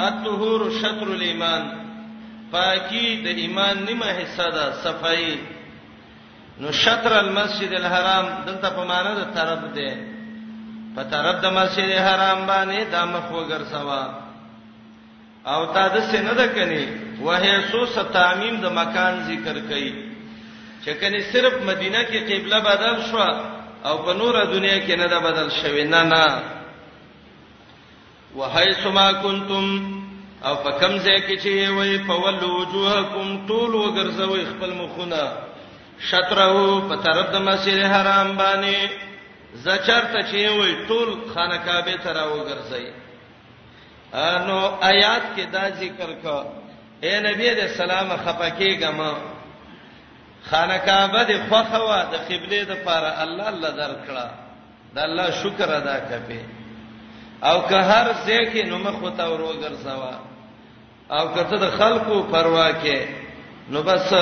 [0.08, 1.64] الطهور شطر الایمان
[2.56, 5.38] پاکی د ایمان نیمه حصہ ده صفائی
[6.64, 9.90] نو شطر المسجد الحرام دلته په معنا ده طرف ده
[10.96, 14.04] په طرف د مسجد حرام باندې د مخ وګرځوا
[15.54, 16.84] او تا د سینه د کني
[17.26, 17.42] وه
[17.72, 19.92] سو ستامیم د مکان ذکر کړي
[20.84, 23.20] چې کني صرف مدینه کې قبله بدل شو
[23.88, 26.26] او په نوره دنیا کې نه دا بدل شوی نه نه
[28.40, 29.66] وحيث ما كنتم
[30.48, 35.22] او په کوم ځای کې چې وي په ولو وجوهکم طول وګرځوي خپل مخونه
[36.10, 39.05] شطره په طرف د مسجد حرام باندې
[39.64, 42.88] زچرته چې وای ټول خانقابه ته راوګرځي
[44.32, 44.58] انو
[44.92, 46.38] آیات کې دا ذکر کا
[47.06, 49.14] اے نبی دې سلام خپکه غما
[50.50, 54.28] خانقابه دې خوخوا د قبله د پاره الله الله درکړه
[54.94, 56.44] د الله شکر ادا کړي
[57.48, 60.14] او که هر ځای کې نو مخ وتا وروګرځوا
[61.16, 62.98] او کته د خلکو پروا کې
[63.70, 64.14] نو بس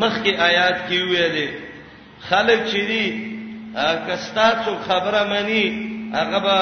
[0.00, 1.48] مخ کې آیات کې ویلې
[2.30, 3.33] خلک چې دي
[3.76, 5.64] کستا څو خبره مانی
[6.18, 6.56] هغه به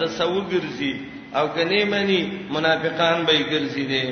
[0.00, 0.92] د سوو ګرځي
[1.38, 2.20] او کني مانی
[2.54, 4.04] منافقان به ګرځي دي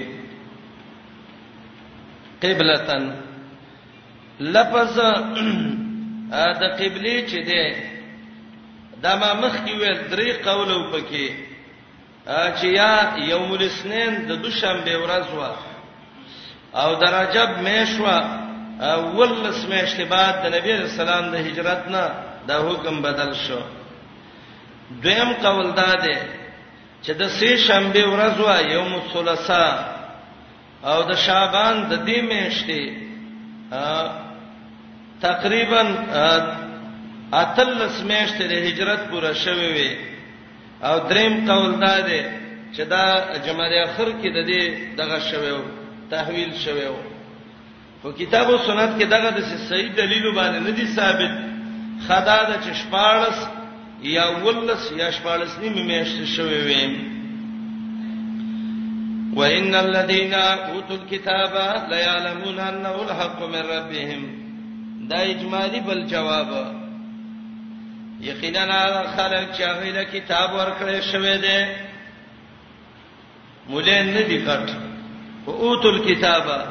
[2.43, 3.05] قبلتن
[4.55, 4.97] لفظ
[6.61, 7.63] د قبلي چې دی
[9.03, 11.27] دا ما مخ کې ویل درې قولو پکې
[12.59, 12.95] چې یا
[13.31, 15.53] یوم الاثنين د دوشنبه ورځ وا
[16.83, 18.19] او د رجب میشوا
[19.19, 22.05] ولس میشته بعد د نبی رسول الله د هجرت نه
[22.49, 23.61] دا حکم بدل شو
[25.03, 26.17] دویم قول دا دی
[27.05, 29.75] چې د سه شنبه ورځ وا یوم الثلاثاء
[30.91, 32.83] او د شعبان د دې میاشتې
[35.29, 35.83] تقریبا
[37.43, 39.91] اتلس میاشتې د هجرت پوره شوه وي
[40.89, 42.21] او دریم قول دا دی
[42.75, 43.03] چې دا
[43.47, 44.63] جمعه اخر کې د دې
[45.01, 45.51] دغه شوه
[46.11, 46.97] تحویل شوه
[48.01, 49.39] خو کتاب او سنت کې دغه د
[49.71, 51.33] صحیح دلیل باندې نه دي ثابت
[52.05, 53.39] خدا د چشپارس
[54.03, 56.93] یا ولس یا شپارس نیمه میشته شوی ویم
[59.37, 61.55] وان الذين اوتوا الكتاب
[61.91, 64.23] لا يعلمون انه الحق من ربهم
[65.11, 66.49] دا اجمالی بل جواب
[68.21, 71.65] یقینا خلک چې هغه له کتاب ورکړې شوی دی
[73.69, 74.69] مولې نه دی کټ
[75.49, 76.69] اوتل کتابه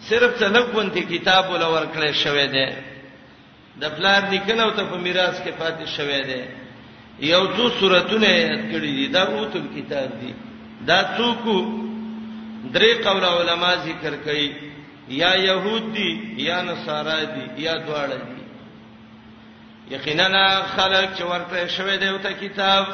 [0.00, 2.68] صرف څلګونتي کتاب ول ورکړې شوی دی
[3.80, 6.42] د پلار نکنه او ته په میراث کې پاتې شوه دی
[7.32, 10.32] یو څو سوراتونه یاد کړی دي دا اوتم کتاب دی
[10.88, 11.42] دا څوک
[12.74, 14.50] درې قول علما ذکر کوي
[15.08, 16.10] یا يهودي
[16.48, 18.42] یا نصارا دي یا دواړه دي
[19.94, 20.46] یقینا
[20.76, 22.84] خلق چې ورته شوه دی او ته کتاب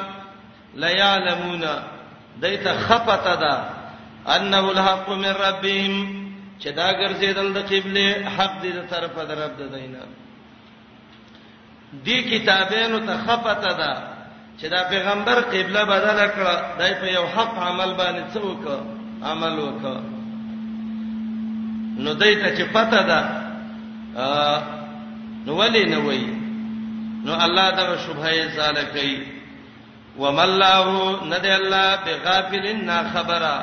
[0.83, 1.65] لا يعلمون
[2.41, 3.53] دایته خفته ده
[4.37, 5.95] انه الحق من ربهم
[6.61, 9.99] چې دا ګرځیدل د قبله حق دې طرفه درب ده دینه
[12.07, 13.93] دې کتابونو ته خپته ده
[14.59, 18.63] چې دا پیغمبر قبله بدله کړه دای په یو حق عمل باندې څوک
[19.23, 19.97] عمل وکړه
[22.05, 23.21] نو دای ته چې پته ده
[25.47, 26.25] نو ولې نه وای
[27.25, 29.19] نو الله دا شوبه زاله کوي
[30.19, 30.87] وملله
[31.27, 33.57] ند الله بغافلنا خبره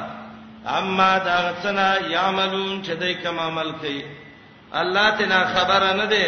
[0.79, 4.03] اما دا څنګه یعملون چې دای کوم عمل کوي
[4.73, 6.25] الله تنا خبره نه ده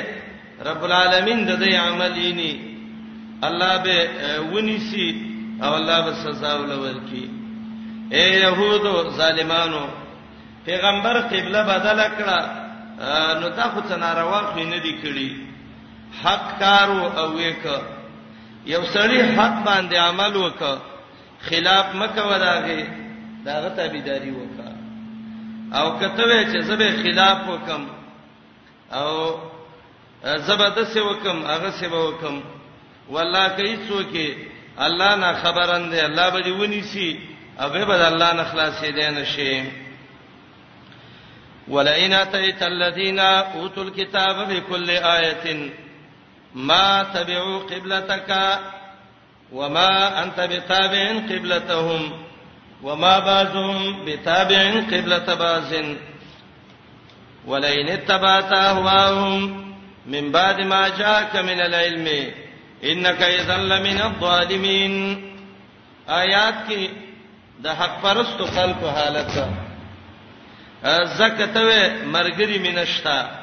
[0.67, 2.77] رب العالمین د دې عملینی
[3.47, 4.09] الله به
[4.53, 5.09] ونیسی
[5.61, 7.25] او الله به سزا ولور کی
[8.15, 9.85] اے يهودو ظالمانو
[10.65, 15.35] پیغمبر قبله بدل کړه نو تا خو څه ناروا خو نه دی کړی
[16.23, 17.81] حق کارو او وک
[18.65, 20.79] یو سړی حق باندې عمل وک
[21.49, 22.81] خلاف مکه وداغه
[23.45, 24.59] داغه تابعداري وک
[25.75, 27.85] او کته وې چې زبې خلاف وکم
[28.99, 29.09] او
[30.23, 32.41] زبردست وکم هغه سی وکم
[33.09, 34.13] والله کای څوک
[34.79, 37.19] الله نه خبران دی الله به دی ونی سی
[37.59, 39.63] او به الله نه خلاصې دی نشي
[41.67, 45.69] ولئن اتيت الذين اوتوا الكتاب بكل ايه
[46.55, 48.59] ما تبعوا قبلتك
[49.51, 52.11] وما انت بتابع قبلتهم
[52.83, 55.73] وما بعضهم بتابع قبلة بعض
[57.45, 59.68] ولئن اتبعت اهواهم
[60.05, 62.31] من بعد ما جاءك من العلم
[62.83, 65.25] انك اذا لمن الظالمين
[66.09, 66.87] آیات کې
[67.63, 69.29] د حق پرستو خلکو حالت
[71.17, 73.39] زکته مرګري منشتا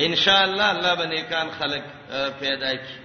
[0.00, 1.82] ان شاء الله الله باندې کان خلق
[2.40, 2.96] پیدا کی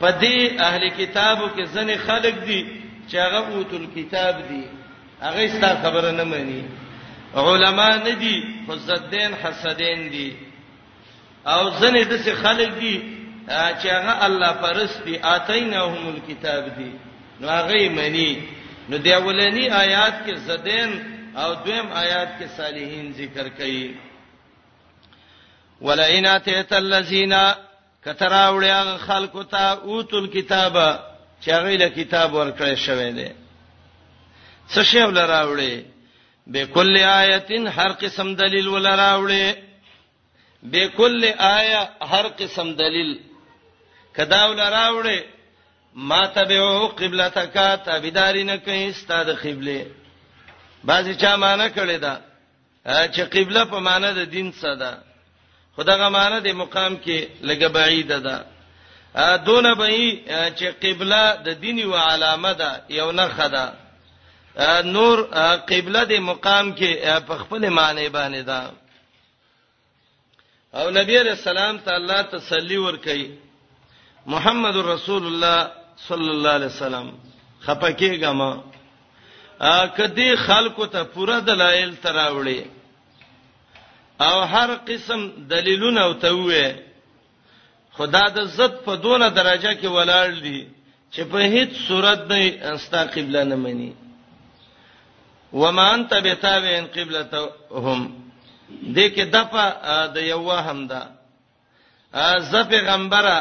[0.00, 2.66] پدې اهل کتابو کې ځنې خلق دي
[3.08, 4.64] چې هغه اوتل کتاب دي
[5.22, 6.62] هغه ستا خبره نه مانی
[7.36, 8.36] علما نه دي
[8.68, 10.32] حسدین حسدین دي
[11.46, 12.94] او ځنې د څه خلک دي
[13.80, 16.90] چې هغه الله پرستی اتیناهم الكتاب دي
[17.40, 18.32] نو هغه منی
[18.88, 20.90] نو دی اولنی آیات کې زدین
[21.36, 23.90] او دویم آیات کې صالحین ذکر کړي
[25.80, 27.34] ولئن اتیت الذین
[28.04, 30.98] کتراوړیا خلکو ته اوتل کتابه
[31.42, 33.28] چې هغه له کتاب ورکړی شوی دی
[34.74, 35.95] څه شی ولراوړي
[36.46, 39.56] بكل آیه هر قسم دلیل ولا راوړې
[40.62, 41.24] بكل
[41.58, 43.12] آیه هر قسم دلیل
[44.16, 45.20] کدا ولا راوړې
[46.08, 47.54] ما تبعو قبلتک
[47.86, 49.86] تابیداری نه کوي ستاد قبله
[50.84, 52.14] بعضی چا معنا کړی دا
[52.88, 54.98] چې قبله په معنا د دین څه ده
[55.76, 58.44] خدغه معنا د مقام کې لګه بعید ده
[59.36, 59.88] دونه به
[60.58, 63.85] چې قبله د دین او علامه ده یو نه خدای
[64.84, 65.18] نور
[65.68, 68.72] قبله د مقام کې په خپل معنی باندې دا
[70.78, 73.26] او نبی رسول الله تعالی تسلی ور کوي
[74.26, 75.58] محمد رسول الله
[76.08, 77.10] صلی الله علیه وسلم
[77.66, 78.50] خپکیګه ما
[79.96, 82.64] کدی خلکو ته پوره دلایل تراوړي
[84.20, 86.74] او هر قسم دلیلونه او توې
[87.98, 90.68] خدا د عزت په دونه درجه کې ولاړ دي
[91.12, 93.92] چې په هیڅ صورت نه استا قبله نه مني
[95.56, 98.00] وما انت بتابعن قبلتهم
[98.82, 101.02] دې کې دفه د یو وهم ده
[102.50, 103.36] ز پیغمبره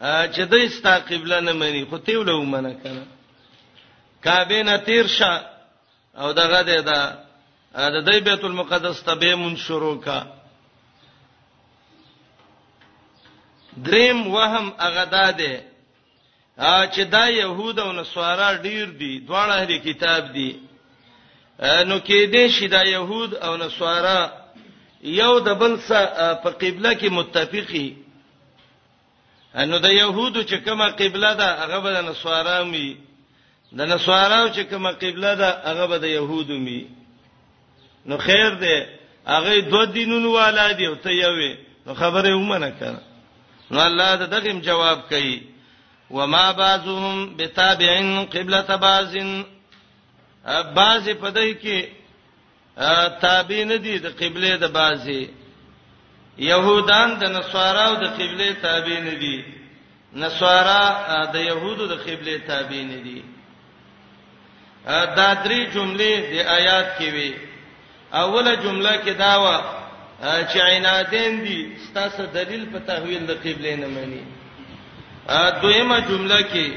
[0.00, 3.06] چې دوی ستا قبله نه مني خو ته ولو منه کنه
[4.24, 5.46] کعبه نه تیر شه
[6.18, 7.22] او دغه دې ده
[7.74, 10.26] د دې بیت المقدس ته به مون شروع کا
[13.76, 15.62] دریم وهم هغه ده
[16.92, 20.63] چې دا يهود او نصارا ډیر دي دوه هری کتاب دي
[21.60, 24.28] نو کې دې شي دا يهود او نصارا
[25.02, 27.96] یو د بل سره په قبله کې متفقي
[29.54, 32.96] انو د يهودو چې کومه قبله ده هغه به د نصارا مي
[33.72, 36.86] د نصارا چې کومه قبله ده هغه به د يهودو مي
[38.06, 38.86] نو خیر ده
[39.26, 41.52] هغه دوه دینونو والا دي او ته یوې
[41.86, 42.98] نو خبره ومنه کړه
[43.70, 45.42] نو الله د دغه جواب کوي
[46.10, 49.44] وما بعضهم بتابع قبلة بعض
[50.76, 51.86] بعضی په دای کې
[53.20, 55.30] تابع نه دي د قبله د بعضی
[56.38, 59.44] يهودان د نصاراو د قبله تابع نه دي
[60.12, 63.22] نصارا د يهودو د قبله تابع نه دي
[65.16, 67.34] دا درې جملې د آیات کې وي
[68.12, 69.46] اوله جمله کې دا و
[70.22, 74.22] چې عینادین دي ستاسو دلیل په تحویل د قبله نه مانی
[75.62, 76.70] دویمه جمله کې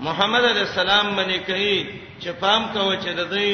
[0.00, 3.50] محمد علی السلام باندې کوي چې پام کوي چې د دوی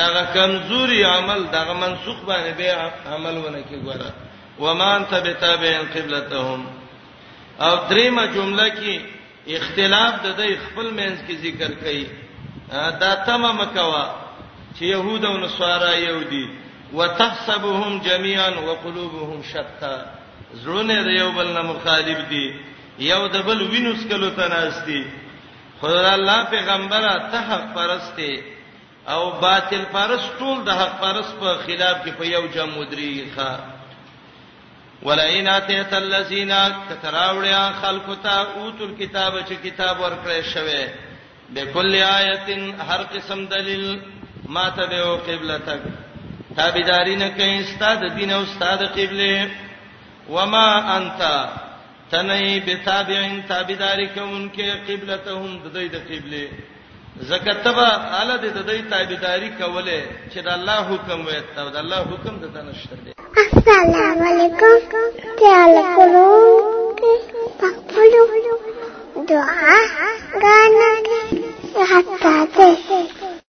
[0.00, 2.68] دغه کمزوري عمل دغه منسوخ باندې به
[3.14, 4.10] عمل ونه کې ګوره
[4.62, 6.60] ومان تبتابع قبلتهم
[7.60, 8.96] او دریمه جمله کې
[9.58, 12.04] اختلاف د دوی خپل منځ کې ذکر کړي
[13.02, 14.04] دا تمام مکوا
[14.76, 16.48] چې يهود او نصارا يهودي
[16.92, 19.96] وتحسبهم جميعا وقلوبهم شتى
[20.64, 22.46] زړونه د یو بل نه مخالف دي
[22.98, 25.02] یو د بل وینوس کلو تناستي
[25.80, 28.44] خدای الله پیغمبره ته حق پرسته
[29.08, 33.50] او باطل پرست ټول د حق پرست په خلاف کې په یو جام مدریخه
[35.06, 36.52] ولئن اتیت الذین
[37.02, 40.84] تراویا خلقتا اوتل کتاب چې کتاب ورکړې شوی
[41.54, 44.00] بكل آیه هر قسم دلیل
[44.48, 45.80] ما ته به قبله تک
[46.56, 49.50] تابعدارین کین استاد دین او استاد قبله
[50.28, 50.66] وما
[50.96, 51.22] انت
[52.12, 56.42] تنه به تابعین تابعداري کوونکې قبلتهم د دې د قبله
[57.30, 57.88] زکاتبا
[58.20, 60.00] اله د دې تابعداري کوله
[60.32, 63.12] چې د الله حکم وي ته د الله حکم د تنشتر دي
[63.58, 64.76] السلام علیکم
[65.42, 66.30] تعالی کولو
[67.60, 68.24] پخپلو
[69.32, 69.76] دعا
[70.42, 71.22] غانګه
[71.90, 73.19] حتا ته